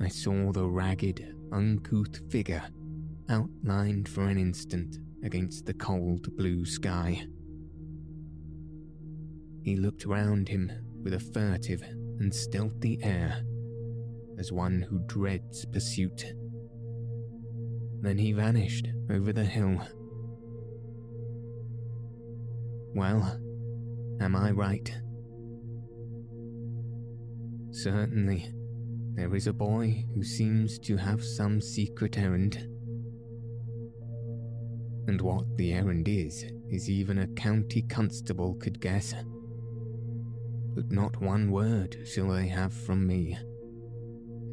I 0.00 0.08
saw 0.08 0.52
the 0.52 0.66
ragged, 0.66 1.34
uncouth 1.52 2.18
figure 2.30 2.62
outlined 3.28 4.08
for 4.08 4.26
an 4.26 4.38
instant 4.38 4.98
against 5.22 5.66
the 5.66 5.74
cold 5.74 6.34
blue 6.36 6.64
sky. 6.64 7.26
He 9.62 9.76
looked 9.76 10.06
round 10.06 10.48
him 10.48 10.72
with 11.02 11.12
a 11.12 11.20
furtive 11.20 11.82
and 11.82 12.34
stealthy 12.34 12.98
air, 13.02 13.42
as 14.38 14.52
one 14.52 14.82
who 14.88 15.00
dreads 15.06 15.64
pursuit. 15.66 16.24
Then 18.00 18.18
he 18.18 18.32
vanished 18.32 18.88
over 19.10 19.32
the 19.32 19.44
hill. 19.44 19.80
Well, 22.94 23.40
Am 24.20 24.34
I 24.34 24.50
right? 24.50 24.92
Certainly, 27.70 28.52
there 29.14 29.32
is 29.36 29.46
a 29.46 29.52
boy 29.52 30.04
who 30.12 30.24
seems 30.24 30.76
to 30.80 30.96
have 30.96 31.22
some 31.22 31.60
secret 31.60 32.18
errand. 32.18 32.56
And 35.06 35.20
what 35.20 35.56
the 35.56 35.72
errand 35.72 36.08
is, 36.08 36.44
is 36.68 36.90
even 36.90 37.18
a 37.18 37.28
county 37.28 37.82
constable 37.82 38.54
could 38.54 38.80
guess. 38.80 39.14
But 40.74 40.90
not 40.90 41.22
one 41.22 41.52
word 41.52 41.96
shall 42.04 42.30
they 42.30 42.48
have 42.48 42.72
from 42.72 43.06
me. 43.06 43.38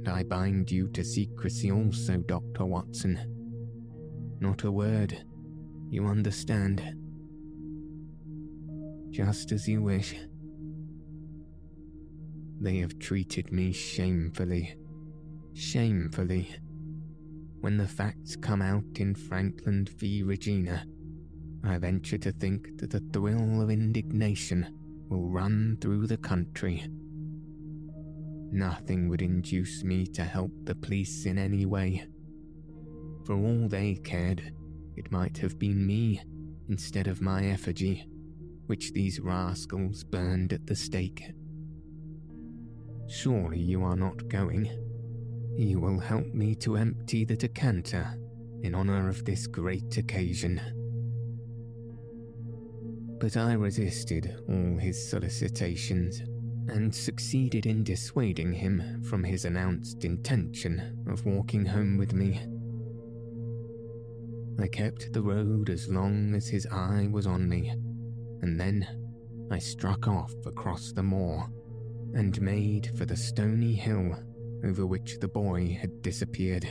I 0.08 0.24
bind 0.24 0.72
you 0.72 0.88
to 0.89 1.04
secrecy 1.04 1.72
also, 1.72 2.18
Dr. 2.18 2.65
Watson. 2.65 3.20
Not 4.39 4.63
a 4.63 4.72
word, 4.72 5.26
you 5.89 6.06
understand 6.06 6.82
just 9.15 9.54
as 9.54 9.65
you 9.65 9.82
wish. 9.82 10.13
They 12.60 12.80
have 12.80 13.00
treated 13.00 13.50
me 13.50 13.72
shamefully, 13.72 14.76
shamefully. 15.54 16.50
When 17.62 17.78
the 17.78 17.88
facts 17.88 18.36
come 18.36 18.62
out 18.62 19.00
in 19.00 19.15
Frankland 19.15 19.89
v. 19.98 20.24
Regina, 20.24 20.86
I 21.63 21.78
venture 21.78 22.18
to 22.18 22.32
think 22.34 22.78
that 22.80 22.94
a 22.94 23.02
thrill 23.13 23.62
of 23.62 23.70
indignation 23.70 24.68
will 25.10 25.30
run 25.30 25.78
through 25.80 26.08
the 26.08 26.18
country. 26.18 26.86
Nothing 28.56 29.10
would 29.10 29.22
induce 29.22 29.84
me 29.84 30.08
to 30.08 30.24
help 30.24 30.50
the 30.63 30.76
police 30.76 31.26
in 31.26 31.38
any 31.38 31.65
way. 31.65 32.08
For 33.26 33.36
all 33.36 33.68
they 33.68 33.96
cared, 33.96 34.54
it 34.96 35.12
might 35.12 35.38
have 35.39 35.60
been 35.60 35.86
me 35.86 36.22
instead 36.70 37.08
of 37.08 37.20
my 37.20 37.48
effigy 37.48 38.08
which 38.68 38.94
these 38.94 39.20
rascals 39.20 40.06
burned 40.06 40.54
at 40.54 40.65
the 40.68 40.76
stake. 40.76 41.34
Surely 43.10 43.60
you 43.60 43.84
are 43.84 43.98
not 43.98 44.30
going. 44.30 44.70
You 45.58 45.82
will 45.82 46.00
help 46.00 46.34
me 46.34 46.56
to 46.56 46.78
empty 46.78 47.26
the 47.26 47.36
decanter 47.36 48.18
in 48.63 48.74
honour 48.74 49.10
of 49.10 49.26
this 49.26 49.48
great 49.48 49.98
occasion. 49.98 50.62
But 53.20 53.36
I 53.36 53.52
resisted 53.54 54.34
all 54.47 54.78
his 54.78 55.10
solicitations 55.10 56.22
and 56.68 56.93
succeeded 56.93 57.66
in 57.66 57.84
dissuading 57.84 58.53
him 58.53 59.03
from 59.03 59.24
his 59.24 59.45
announced 59.45 60.03
intention 60.03 61.03
of 61.07 61.26
walking 61.26 61.66
home 61.66 61.97
with 61.97 62.13
me. 62.13 62.41
I 64.59 64.68
kept 64.68 65.11
the 65.13 65.22
road 65.22 65.70
as 65.70 65.89
long 65.89 66.34
as 66.34 66.47
his 66.47 66.66
eye 66.68 67.07
was 67.11 67.28
on 67.28 67.47
me 67.47 67.74
and 68.41 68.59
then 68.59 68.88
I 69.51 69.59
struck 69.59 70.07
off 70.07 70.34
across 70.45 70.91
the 70.91 71.03
moor 71.03 71.49
and 72.13 72.39
made 72.41 72.91
for 72.97 73.05
the 73.05 73.18
stony 73.18 73.74
hill 73.74 74.16
over 74.63 74.86
which 74.86 75.20
the 75.20 75.28
boy 75.28 75.78
had 75.80 76.01
disappeared. 76.01 76.68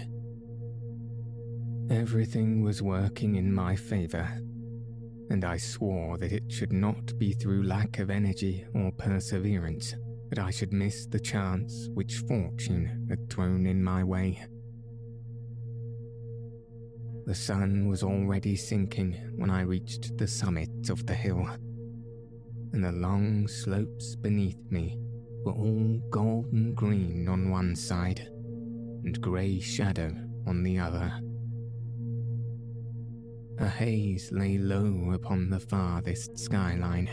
Everything 1.90 2.62
was 2.62 2.80
working 2.80 3.36
in 3.36 3.52
my 3.52 3.76
favour, 3.76 4.40
and 5.30 5.44
I 5.44 5.56
swore 5.56 6.18
that 6.18 6.32
it 6.32 6.50
should 6.50 6.72
not 6.72 7.18
be 7.18 7.32
through 7.32 7.64
lack 7.64 7.98
of 7.98 8.10
energy 8.10 8.64
or 8.74 8.92
perseverance 8.92 9.94
that 10.30 10.38
I 10.38 10.50
should 10.50 10.72
miss 10.72 11.06
the 11.06 11.20
chance 11.20 11.88
which 11.94 12.18
fortune 12.28 13.06
had 13.08 13.30
thrown 13.30 13.66
in 13.66 13.82
my 13.82 14.02
way. 14.02 14.44
The 17.26 17.34
sun 17.34 17.88
was 17.88 18.02
already 18.02 18.54
sinking 18.54 19.14
when 19.36 19.48
I 19.48 19.62
reached 19.62 20.18
the 20.18 20.26
summit 20.26 20.90
of 20.90 21.06
the 21.06 21.14
hill, 21.14 21.48
and 22.72 22.84
the 22.84 22.92
long 22.92 23.48
slopes 23.48 24.14
beneath 24.16 24.58
me 24.70 24.98
were 25.44 25.52
all 25.52 26.00
golden 26.10 26.74
green 26.74 27.28
on 27.28 27.50
one 27.50 27.76
side 27.76 28.28
and 29.04 29.20
grey 29.20 29.60
shadow 29.60 30.12
on 30.46 30.62
the 30.62 30.78
other. 30.78 31.12
A 33.58 33.68
haze 33.68 34.32
lay 34.32 34.58
low 34.58 35.12
upon 35.12 35.48
the 35.48 35.60
farthest 35.60 36.38
skyline, 36.38 37.08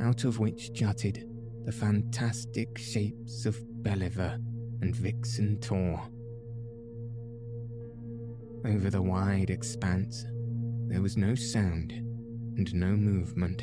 out 0.00 0.24
of 0.24 0.38
which 0.38 0.72
jutted 0.72 1.28
the 1.64 1.72
fantastic 1.72 2.76
shapes 2.76 3.46
of 3.46 3.56
Belliver 3.82 4.38
and 4.80 4.94
Vixen 4.94 5.58
Tor. 5.60 6.02
Over 8.64 8.90
the 8.90 9.02
wide 9.02 9.50
expanse, 9.50 10.26
there 10.88 11.02
was 11.02 11.16
no 11.16 11.34
sound 11.34 11.92
and 11.92 12.74
no 12.74 12.96
movement. 12.96 13.62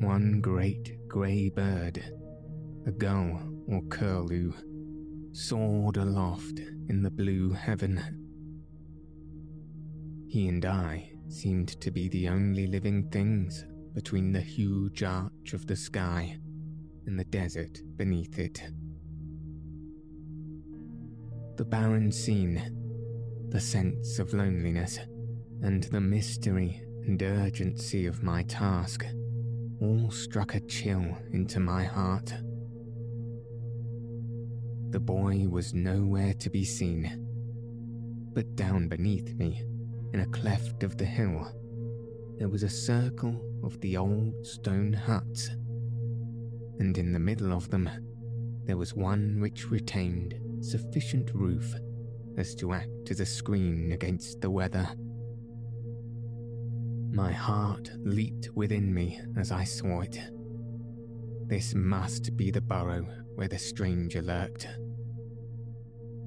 One 0.00 0.40
great 0.40 1.08
grey 1.08 1.48
bird, 1.48 2.02
a 2.86 2.92
gull 2.92 3.40
or 3.66 3.82
curlew, 3.90 4.52
soared 5.32 5.96
aloft 5.96 6.60
in 6.88 7.02
the 7.02 7.10
blue 7.10 7.50
heaven. 7.50 8.27
He 10.28 10.46
and 10.46 10.62
I 10.66 11.10
seemed 11.28 11.80
to 11.80 11.90
be 11.90 12.10
the 12.10 12.28
only 12.28 12.66
living 12.66 13.08
things 13.08 13.64
between 13.94 14.30
the 14.30 14.42
huge 14.42 15.02
arch 15.02 15.54
of 15.54 15.66
the 15.66 15.74
sky 15.74 16.38
and 17.06 17.18
the 17.18 17.24
desert 17.24 17.80
beneath 17.96 18.38
it. 18.38 18.62
The 21.56 21.64
barren 21.64 22.12
scene, 22.12 23.48
the 23.48 23.60
sense 23.60 24.18
of 24.18 24.34
loneliness, 24.34 24.98
and 25.62 25.84
the 25.84 26.00
mystery 26.00 26.82
and 27.06 27.22
urgency 27.22 28.04
of 28.04 28.22
my 28.22 28.42
task 28.42 29.06
all 29.80 30.10
struck 30.10 30.54
a 30.54 30.60
chill 30.60 31.16
into 31.32 31.58
my 31.58 31.84
heart. 31.84 32.34
The 34.90 35.00
boy 35.00 35.46
was 35.48 35.72
nowhere 35.72 36.34
to 36.34 36.50
be 36.50 36.64
seen, 36.64 37.26
but 38.34 38.54
down 38.56 38.88
beneath 38.88 39.34
me, 39.34 39.64
in 40.12 40.20
a 40.20 40.26
cleft 40.26 40.82
of 40.82 40.96
the 40.96 41.04
hill, 41.04 41.50
there 42.38 42.48
was 42.48 42.62
a 42.62 42.68
circle 42.68 43.40
of 43.64 43.80
the 43.80 43.96
old 43.96 44.46
stone 44.46 44.92
huts, 44.92 45.48
and 46.78 46.96
in 46.96 47.12
the 47.12 47.18
middle 47.18 47.52
of 47.52 47.70
them, 47.70 47.90
there 48.64 48.76
was 48.76 48.94
one 48.94 49.40
which 49.40 49.70
retained 49.70 50.34
sufficient 50.60 51.30
roof 51.34 51.74
as 52.36 52.54
to 52.54 52.72
act 52.72 53.10
as 53.10 53.20
a 53.20 53.26
screen 53.26 53.92
against 53.92 54.40
the 54.40 54.50
weather. 54.50 54.88
My 57.10 57.32
heart 57.32 57.90
leaped 57.98 58.50
within 58.54 58.94
me 58.94 59.20
as 59.36 59.50
I 59.50 59.64
saw 59.64 60.00
it. 60.02 60.20
This 61.46 61.74
must 61.74 62.36
be 62.36 62.50
the 62.50 62.60
burrow 62.60 63.06
where 63.34 63.48
the 63.48 63.58
stranger 63.58 64.22
lurked. 64.22 64.68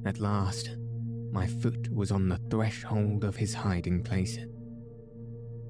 At 0.05 0.19
last, 0.19 0.75
my 1.31 1.47
foot 1.47 1.91
was 1.93 2.11
on 2.11 2.29
the 2.29 2.39
threshold 2.49 3.23
of 3.23 3.35
his 3.35 3.53
hiding 3.53 4.03
place. 4.03 4.37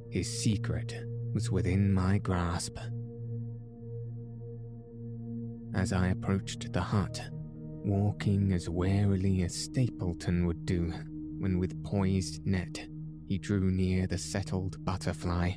His 0.09 0.41
secret 0.43 0.93
was 1.34 1.51
within 1.51 1.93
my 1.93 2.18
grasp. 2.18 2.78
As 5.74 5.93
I 5.93 6.07
approached 6.07 6.74
the 6.74 6.82
hut, 6.82 7.22
walking 7.86 8.51
as 8.51 8.70
warily 8.70 9.43
as 9.43 9.55
Stapleton 9.55 10.45
would 10.45 10.66
do 10.66 10.93
when 11.39 11.57
with 11.57 11.84
poised 11.84 12.45
net 12.45 12.88
he 13.28 13.38
drew 13.38 13.72
near 13.72 14.07
the 14.07 14.18
settled 14.18 14.84
butterfly. 14.84 15.53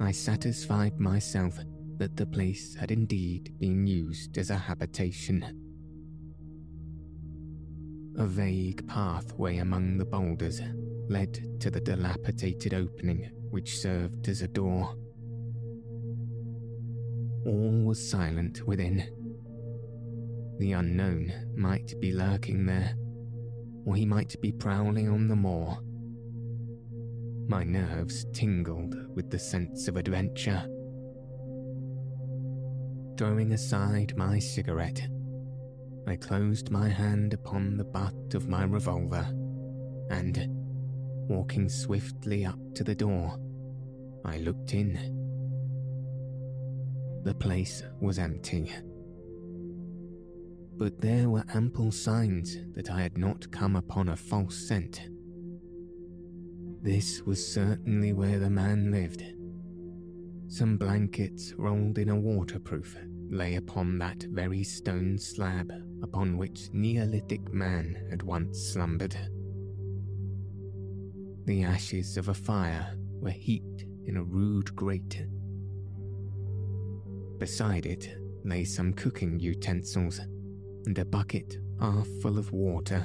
I 0.00 0.10
satisfied 0.10 0.98
myself 0.98 1.56
that 1.98 2.16
the 2.16 2.26
place 2.26 2.74
had 2.74 2.90
indeed 2.90 3.54
been 3.60 3.86
used 3.86 4.36
as 4.36 4.50
a 4.50 4.56
habitation. 4.56 5.61
A 8.16 8.26
vague 8.26 8.86
pathway 8.86 9.58
among 9.58 9.98
the 9.98 10.04
boulders 10.04 10.60
led 11.08 11.60
to 11.60 11.70
the 11.70 11.80
dilapidated 11.80 12.74
opening 12.74 13.30
which 13.50 13.78
served 13.78 14.28
as 14.28 14.42
a 14.42 14.48
door. 14.48 14.94
All 17.46 17.84
was 17.84 18.10
silent 18.10 18.66
within. 18.66 19.04
The 20.58 20.72
unknown 20.72 21.32
might 21.56 21.94
be 22.00 22.12
lurking 22.12 22.66
there, 22.66 22.94
or 23.84 23.96
he 23.96 24.04
might 24.04 24.40
be 24.40 24.52
prowling 24.52 25.08
on 25.08 25.28
the 25.28 25.36
moor 25.36 25.78
my 27.52 27.64
nerves 27.64 28.24
tingled 28.32 28.94
with 29.14 29.30
the 29.30 29.38
sense 29.38 29.86
of 29.86 29.96
adventure. 29.96 30.66
Throwing 33.18 33.52
aside 33.52 34.16
my 34.16 34.38
cigarette, 34.38 35.06
I 36.06 36.16
closed 36.16 36.70
my 36.70 36.88
hand 36.88 37.32
upon 37.32 37.76
the 37.76 37.84
butt 37.84 38.34
of 38.34 38.48
my 38.48 38.64
revolver 38.64 39.26
and, 40.10 40.48
walking 41.28 41.68
swiftly 41.68 42.44
up 42.44 42.58
to 42.74 42.84
the 42.84 42.94
door, 42.94 43.38
I 44.24 44.38
looked 44.38 44.74
in. 44.74 44.98
The 47.24 47.34
place 47.34 47.82
was 48.00 48.18
empty. 48.18 48.72
But 50.76 51.00
there 51.00 51.30
were 51.30 51.44
ample 51.54 51.92
signs 51.92 52.58
that 52.74 52.90
I 52.90 53.00
had 53.00 53.16
not 53.16 53.50
come 53.52 53.76
upon 53.76 54.08
a 54.08 54.16
false 54.16 54.56
scent. 54.68 55.08
This 56.82 57.22
was 57.22 57.46
certainly 57.46 58.12
where 58.12 58.40
the 58.40 58.50
man 58.50 58.90
lived. 58.90 59.22
Some 60.48 60.76
blankets 60.76 61.54
rolled 61.56 61.98
in 61.98 62.08
a 62.08 62.16
waterproof 62.16 62.96
lay 63.30 63.54
upon 63.54 63.98
that 63.98 64.24
very 64.24 64.64
stone 64.64 65.16
slab 65.16 65.72
upon 66.02 66.36
which 66.36 66.68
Neolithic 66.72 67.52
man 67.52 68.06
had 68.10 68.22
once 68.22 68.58
slumbered. 68.72 69.16
The 71.44 71.64
ashes 71.64 72.16
of 72.16 72.28
a 72.28 72.34
fire 72.34 72.94
were 73.20 73.30
heaped 73.30 73.84
in 74.04 74.16
a 74.16 74.22
rude 74.22 74.74
grate. 74.74 75.26
Beside 77.38 77.86
it 77.86 78.16
lay 78.44 78.64
some 78.64 78.92
cooking 78.92 79.38
utensils 79.38 80.20
and 80.86 80.98
a 80.98 81.04
bucket 81.04 81.58
half 81.80 82.06
full 82.20 82.38
of 82.38 82.52
water. 82.52 83.04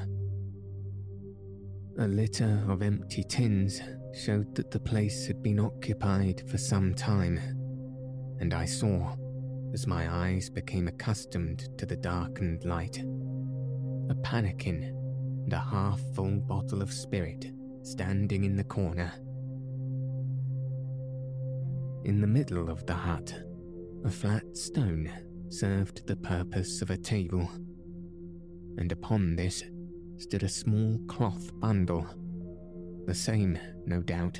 A 1.99 2.07
litter 2.07 2.63
of 2.67 2.83
empty 2.83 3.23
tins 3.23 3.81
showed 4.13 4.53
that 4.55 4.69
the 4.69 4.79
place 4.79 5.25
had 5.25 5.41
been 5.41 5.59
occupied 5.59 6.43
for 6.47 6.57
some 6.57 6.93
time, 6.93 7.39
and 8.39 8.53
I 8.53 8.65
saw, 8.65 9.15
as 9.73 9.87
my 9.87 10.11
eyes 10.27 10.49
became 10.49 10.87
accustomed 10.87 11.69
to 11.77 11.85
the 11.85 11.95
darkened 11.95 12.63
light, 12.65 12.97
a 14.09 14.15
pannikin 14.15 14.93
and 15.43 15.53
a 15.53 15.59
half 15.59 15.99
full 16.15 16.39
bottle 16.39 16.81
of 16.81 16.91
spirit 16.91 17.51
standing 17.83 18.43
in 18.43 18.55
the 18.55 18.63
corner. 18.63 19.11
In 22.05 22.21
the 22.21 22.27
middle 22.27 22.69
of 22.69 22.85
the 22.85 22.93
hut, 22.93 23.33
a 24.05 24.09
flat 24.09 24.55
stone 24.55 25.11
served 25.49 26.05
the 26.07 26.15
purpose 26.15 26.81
of 26.81 26.89
a 26.89 26.97
table, 26.97 27.49
and 28.77 28.91
upon 28.91 29.35
this 29.35 29.63
stood 30.17 30.43
a 30.43 30.49
small 30.49 30.99
cloth 31.07 31.51
bundle, 31.59 32.05
the 33.05 33.15
same, 33.15 33.57
no 33.85 34.01
doubt, 34.01 34.39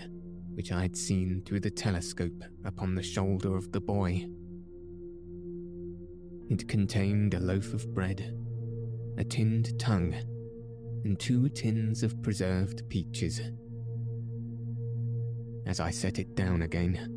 which 0.56 0.72
I 0.72 0.82
had 0.82 0.98
seen 0.98 1.42
through 1.46 1.62
the 1.62 1.72
telescope 1.72 2.44
upon 2.66 2.96
the 2.96 3.04
shoulder 3.04 3.56
of 3.56 3.72
the 3.72 3.80
boy. 3.80 4.28
It 6.50 6.70
contained 6.70 7.34
a 7.34 7.40
loaf 7.40 7.74
of 7.74 7.94
bread, 7.94 8.34
a 9.18 9.24
tinned 9.24 9.78
tongue, 9.80 10.16
and 11.04 11.20
two 11.20 11.50
tins 11.50 12.04
of 12.04 12.22
preserved 12.24 12.88
peaches. 12.90 13.42
As 15.66 15.82
I 15.82 15.92
set 15.92 16.20
it 16.20 16.36
down 16.36 16.62
again, 16.62 17.14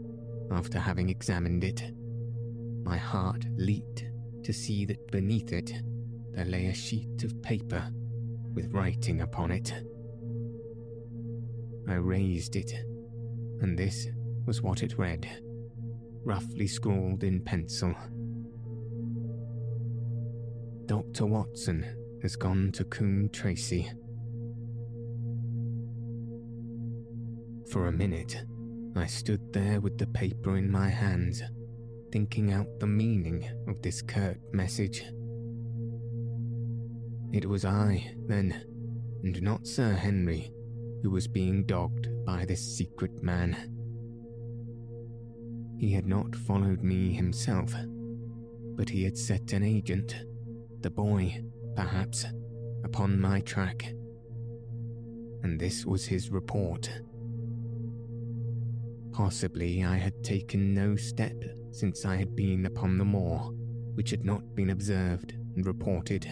after 0.50 0.80
having 0.80 1.08
examined 1.08 1.62
it, 1.62 1.92
my 2.82 2.96
heart 2.96 3.44
leaped 3.56 4.04
to 4.42 4.52
see 4.52 4.84
that 4.86 5.10
beneath 5.12 5.52
it 5.52 5.72
there 6.32 6.44
lay 6.44 6.66
a 6.66 6.74
sheet 6.74 7.22
of 7.22 7.40
paper 7.42 7.88
with 8.54 8.72
writing 8.72 9.20
upon 9.20 9.52
it. 9.52 9.72
I 11.88 11.94
raised 11.94 12.56
it, 12.56 12.72
and 13.60 13.78
this 13.78 14.08
was 14.46 14.60
what 14.62 14.82
it 14.82 14.98
read, 14.98 15.28
roughly 16.24 16.66
scrawled 16.66 17.22
in 17.22 17.40
pencil. 17.40 17.94
Dr. 20.90 21.26
Watson 21.26 21.86
has 22.20 22.34
gone 22.34 22.72
to 22.72 22.84
Coombe 22.84 23.28
Tracey. 23.28 23.88
For 27.70 27.86
a 27.86 27.92
minute, 27.92 28.42
I 28.96 29.06
stood 29.06 29.52
there 29.52 29.80
with 29.80 29.98
the 29.98 30.08
paper 30.08 30.56
in 30.56 30.68
my 30.68 30.88
hands, 30.88 31.44
thinking 32.10 32.52
out 32.52 32.66
the 32.80 32.88
meaning 32.88 33.48
of 33.68 33.80
this 33.82 34.02
curt 34.02 34.40
message. 34.52 35.04
It 37.32 37.48
was 37.48 37.64
I, 37.64 38.12
then, 38.26 38.60
and 39.22 39.40
not 39.40 39.68
Sir 39.68 39.92
Henry, 39.92 40.50
who 41.04 41.10
was 41.10 41.28
being 41.28 41.66
dogged 41.66 42.08
by 42.26 42.44
this 42.44 42.76
secret 42.76 43.22
man. 43.22 43.52
He 45.78 45.92
had 45.92 46.06
not 46.06 46.34
followed 46.34 46.82
me 46.82 47.12
himself, 47.12 47.72
but 48.74 48.88
he 48.90 49.04
had 49.04 49.16
set 49.16 49.52
an 49.52 49.62
agent, 49.62 50.16
the 50.82 50.90
boy, 50.90 51.42
perhaps, 51.76 52.26
upon 52.84 53.20
my 53.20 53.40
track. 53.40 53.92
And 55.42 55.58
this 55.58 55.84
was 55.86 56.06
his 56.06 56.30
report. 56.30 56.90
Possibly 59.12 59.84
I 59.84 59.96
had 59.96 60.22
taken 60.22 60.72
no 60.74 60.96
step 60.96 61.42
since 61.72 62.04
I 62.04 62.16
had 62.16 62.34
been 62.34 62.66
upon 62.66 62.98
the 62.98 63.04
moor 63.04 63.52
which 63.94 64.10
had 64.10 64.24
not 64.24 64.54
been 64.54 64.70
observed 64.70 65.34
and 65.56 65.66
reported. 65.66 66.26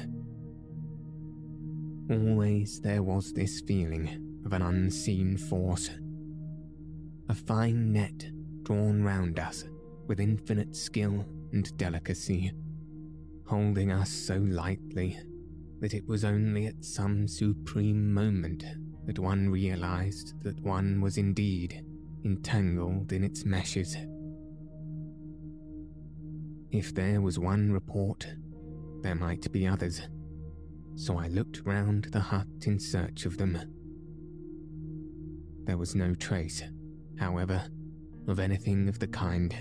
Always 2.11 2.81
there 2.81 3.03
was 3.03 3.33
this 3.33 3.61
feeling 3.61 4.41
of 4.47 4.53
an 4.53 4.63
unseen 4.63 5.37
force, 5.37 5.91
a 7.29 7.35
fine 7.35 7.93
net 7.93 8.31
drawn 8.63 9.03
round 9.03 9.39
us 9.39 9.65
with 10.07 10.21
infinite 10.21 10.75
skill 10.75 11.27
and 11.53 11.77
delicacy, 11.77 12.53
holding 13.49 13.91
us 13.91 14.11
so 14.11 14.37
lightly 14.37 15.19
that 15.81 15.95
it 15.95 16.07
was 16.07 16.23
only 16.23 16.67
at 16.67 16.85
some 16.85 17.27
supreme 17.27 18.13
moment 18.13 18.63
that 19.07 19.19
one 19.19 19.49
realized 19.49 20.35
that 20.43 20.61
one 20.61 21.01
was 21.01 21.17
indeed 21.17 21.83
entangled 22.27 23.11
in 23.11 23.25
its 23.25 23.47
meshes. 23.47 23.97
If 26.71 26.95
there 26.95 27.23
was 27.23 27.39
one 27.39 27.73
report, 27.73 28.27
there 29.01 29.15
might 29.15 29.51
be 29.51 29.67
others, 29.67 30.03
so 30.97 31.17
I 31.19 31.29
looked 31.29 31.63
round 31.65 32.09
the 32.13 32.21
hut 32.21 32.47
in 32.67 32.79
search 32.79 33.25
of 33.25 33.39
them. 33.39 33.59
There 35.65 35.79
was 35.79 35.95
no 35.95 36.15
trace, 36.15 36.63
however, 37.19 37.65
of 38.27 38.41
anything 38.41 38.91
of 38.91 38.99
the 38.99 39.07
kind, 39.07 39.55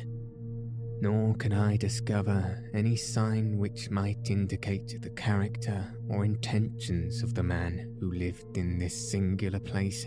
nor 1.00 1.36
could 1.36 1.54
I 1.54 1.78
discover 1.78 2.70
any 2.74 2.96
sign 2.96 3.58
which 3.58 3.92
might 3.92 4.30
indicate 4.30 5.00
the 5.02 5.12
character 5.12 5.96
or 6.10 6.26
intentions 6.26 7.22
of 7.22 7.36
the 7.36 7.44
man 7.44 7.96
who 8.00 8.12
lived 8.12 8.58
in 8.58 8.80
this 8.80 9.12
singular 9.12 9.60
place 9.60 10.06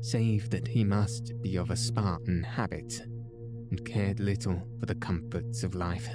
save 0.00 0.48
that 0.50 0.66
he 0.66 0.84
must 0.84 1.32
be 1.42 1.56
of 1.56 1.70
a 1.70 1.76
Spartan 1.76 2.42
habit 2.42 3.02
and 3.70 3.84
cared 3.84 4.18
little 4.18 4.60
for 4.78 4.86
the 4.86 4.94
comforts 4.94 5.62
of 5.62 5.74
life. 5.74 6.08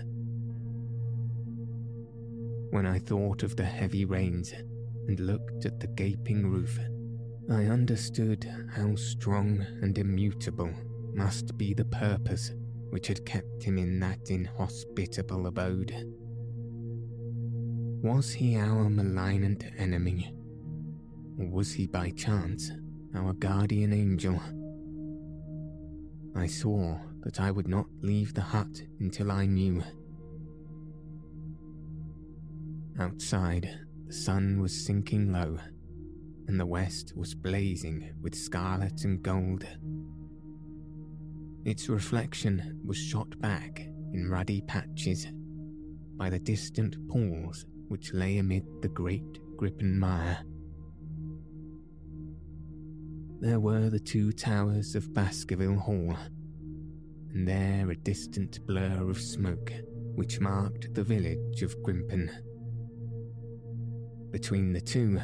When 2.71 2.86
I 2.86 2.99
thought 2.99 3.43
of 3.43 3.55
the 3.55 3.65
heavy 3.65 4.05
rains 4.05 4.53
and 5.07 5.19
looked 5.19 5.65
at 5.65 5.80
the 5.80 5.88
gaping 5.88 6.47
roof, 6.47 6.80
I 7.49 7.65
understood 7.65 8.49
how 8.76 8.95
strong 8.95 9.65
and 9.82 9.97
immutable 9.97 10.73
must 11.13 11.57
be 11.57 11.73
the 11.73 11.86
purpose 11.86 12.51
which 12.95 13.07
had 13.07 13.25
kept 13.25 13.61
him 13.61 13.77
in 13.77 13.99
that 13.99 14.29
inhospitable 14.29 15.47
abode. 15.47 15.93
Was 18.01 18.31
he 18.31 18.55
our 18.55 18.89
malignant 18.89 19.65
enemy? 19.77 20.33
Or 21.37 21.49
was 21.49 21.73
he 21.73 21.87
by 21.87 22.11
chance 22.11 22.71
our 23.13 23.33
guardian 23.33 23.91
angel. 23.91 24.39
I 26.37 26.47
swore 26.47 27.01
that 27.25 27.41
I 27.41 27.51
would 27.51 27.67
not 27.67 27.87
leave 28.01 28.33
the 28.33 28.39
hut 28.39 28.81
until 29.01 29.29
I 29.29 29.45
knew. 29.45 29.83
Outside, 32.97 33.77
the 34.07 34.13
sun 34.13 34.61
was 34.61 34.85
sinking 34.85 35.33
low, 35.33 35.59
and 36.47 36.57
the 36.57 36.65
west 36.65 37.11
was 37.13 37.35
blazing 37.35 38.13
with 38.21 38.35
scarlet 38.35 39.03
and 39.03 39.21
gold. 39.21 39.65
Its 41.66 41.89
reflection 41.89 42.80
was 42.86 42.95
shot 42.95 43.39
back 43.41 43.80
in 44.13 44.30
ruddy 44.30 44.61
patches 44.68 45.26
by 46.16 46.30
the 46.30 46.38
distant 46.38 46.95
pools 47.07 47.66
which 47.88 48.13
lay 48.13 48.38
amid 48.38 48.63
the 48.84 48.88
great 48.88 49.39
Grimpen 49.57 49.97
mire. 49.97 50.38
There 53.39 53.59
were 53.59 53.89
the 53.89 53.99
two 53.99 54.32
towers 54.32 54.93
of 54.93 55.11
Baskerville 55.11 55.80
Hall, 55.80 56.16
and 57.34 57.47
there 57.47 57.89
a 57.89 57.95
distant 57.95 58.63
blur 58.68 59.09
of 59.09 59.20
smoke 59.20 59.72
which 60.13 60.39
marked 60.39 60.93
the 60.93 61.03
village 61.03 61.63
of 61.63 61.76
Grimpen. 61.82 62.30
Between 64.30 64.72
the 64.72 64.82
two, 64.82 65.20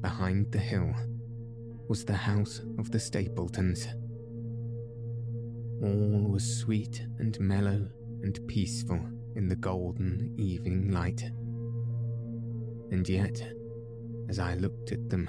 behind 0.00 0.52
the 0.52 0.58
hill, 0.58 0.94
was 1.88 2.04
the 2.04 2.14
house 2.14 2.60
of 2.78 2.92
the 2.92 3.00
Stapletons. 3.00 3.88
All 5.82 6.30
was 6.30 6.60
sweet 6.60 7.06
and 7.18 7.38
mellow 7.38 7.88
and 8.22 8.40
peaceful 8.48 9.00
in 9.34 9.48
the 9.48 9.56
golden 9.56 10.34
evening 10.38 10.90
light. 10.90 11.22
And 12.90 13.06
yet, 13.08 13.46
as 14.28 14.38
I 14.38 14.54
looked 14.54 14.92
at 14.92 15.10
them, 15.10 15.28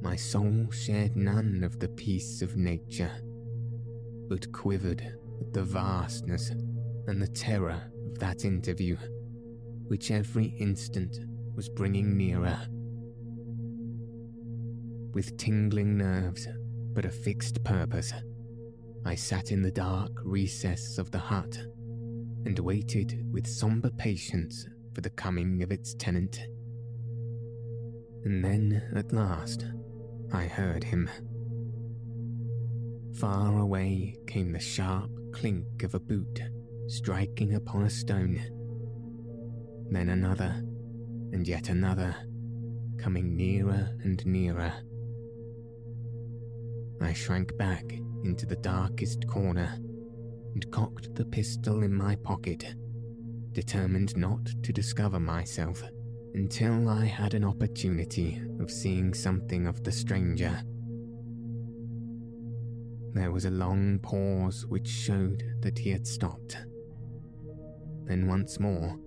my 0.00 0.16
soul 0.16 0.68
shared 0.70 1.16
none 1.16 1.62
of 1.62 1.78
the 1.78 1.88
peace 1.88 2.40
of 2.40 2.56
nature, 2.56 3.12
but 4.28 4.50
quivered 4.52 5.02
at 5.40 5.52
the 5.52 5.62
vastness 5.62 6.50
and 7.06 7.20
the 7.20 7.28
terror 7.28 7.90
of 8.06 8.18
that 8.18 8.44
interview, 8.44 8.96
which 9.86 10.10
every 10.10 10.46
instant 10.58 11.18
was 11.54 11.68
bringing 11.68 12.16
nearer. 12.16 12.58
With 15.12 15.36
tingling 15.36 15.98
nerves, 15.98 16.48
but 16.94 17.04
a 17.04 17.10
fixed 17.10 17.62
purpose, 17.64 18.12
I 19.04 19.14
sat 19.16 19.50
in 19.50 19.62
the 19.62 19.70
dark 19.70 20.12
recess 20.22 20.96
of 20.98 21.10
the 21.10 21.18
hut 21.18 21.56
and 22.44 22.58
waited 22.58 23.26
with 23.32 23.46
somber 23.46 23.90
patience 23.90 24.66
for 24.94 25.00
the 25.00 25.10
coming 25.10 25.62
of 25.62 25.72
its 25.72 25.94
tenant. 25.94 26.40
And 28.24 28.44
then, 28.44 28.90
at 28.94 29.12
last, 29.12 29.66
I 30.32 30.44
heard 30.44 30.84
him. 30.84 31.10
Far 33.18 33.58
away 33.58 34.16
came 34.26 34.52
the 34.52 34.60
sharp 34.60 35.10
clink 35.32 35.82
of 35.82 35.94
a 35.94 36.00
boot 36.00 36.40
striking 36.86 37.54
upon 37.54 37.82
a 37.82 37.90
stone. 37.90 38.40
Then 39.90 40.10
another, 40.10 40.62
and 41.32 41.46
yet 41.46 41.68
another, 41.68 42.14
coming 42.98 43.36
nearer 43.36 43.90
and 44.04 44.24
nearer. 44.24 44.72
I 47.00 47.12
shrank 47.12 47.56
back 47.56 47.84
into 48.24 48.46
the 48.46 48.56
darkest 48.56 49.26
corner 49.26 49.78
and 50.54 50.70
cocked 50.70 51.14
the 51.14 51.24
pistol 51.24 51.82
in 51.82 51.94
my 51.94 52.16
pocket, 52.16 52.74
determined 53.52 54.16
not 54.16 54.44
to 54.62 54.72
discover 54.72 55.20
myself 55.20 55.82
until 56.34 56.88
I 56.88 57.04
had 57.04 57.34
an 57.34 57.44
opportunity 57.44 58.40
of 58.60 58.70
seeing 58.70 59.12
something 59.12 59.66
of 59.66 59.82
the 59.84 59.92
stranger. 59.92 60.62
There 63.14 63.30
was 63.30 63.44
a 63.44 63.50
long 63.50 63.98
pause 63.98 64.64
which 64.66 64.88
showed 64.88 65.42
that 65.60 65.78
he 65.78 65.90
had 65.90 66.06
stopped. 66.06 66.56
Then 68.04 68.26
once 68.26 68.58
more, 68.58 68.98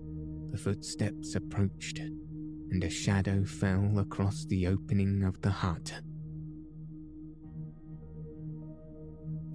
the 0.51 0.57
footsteps 0.57 1.35
approached, 1.35 1.99
and 1.99 2.83
a 2.83 2.89
shadow 2.89 3.43
fell 3.43 3.97
across 3.97 4.45
the 4.45 4.67
opening 4.67 5.23
of 5.23 5.41
the 5.41 5.49
hut. 5.49 5.91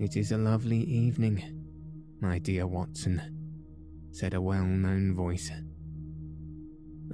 It 0.01 0.17
is 0.17 0.33
a 0.33 0.39
lovely 0.39 0.79
evening, 0.79 1.43
my 2.23 2.39
dear 2.39 2.67
Watson, 2.67 3.21
said 4.13 4.33
a 4.33 4.41
well 4.41 4.65
known 4.65 5.15
voice 5.15 5.51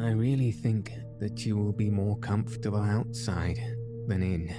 I 0.01 0.11
really 0.11 0.53
think 0.53 0.93
that 1.19 1.45
you 1.45 1.57
will 1.57 1.73
be 1.73 1.91
more 1.91 2.17
comfortable 2.19 2.81
outside 2.81 3.59
than 4.07 4.23
in. 4.23 4.55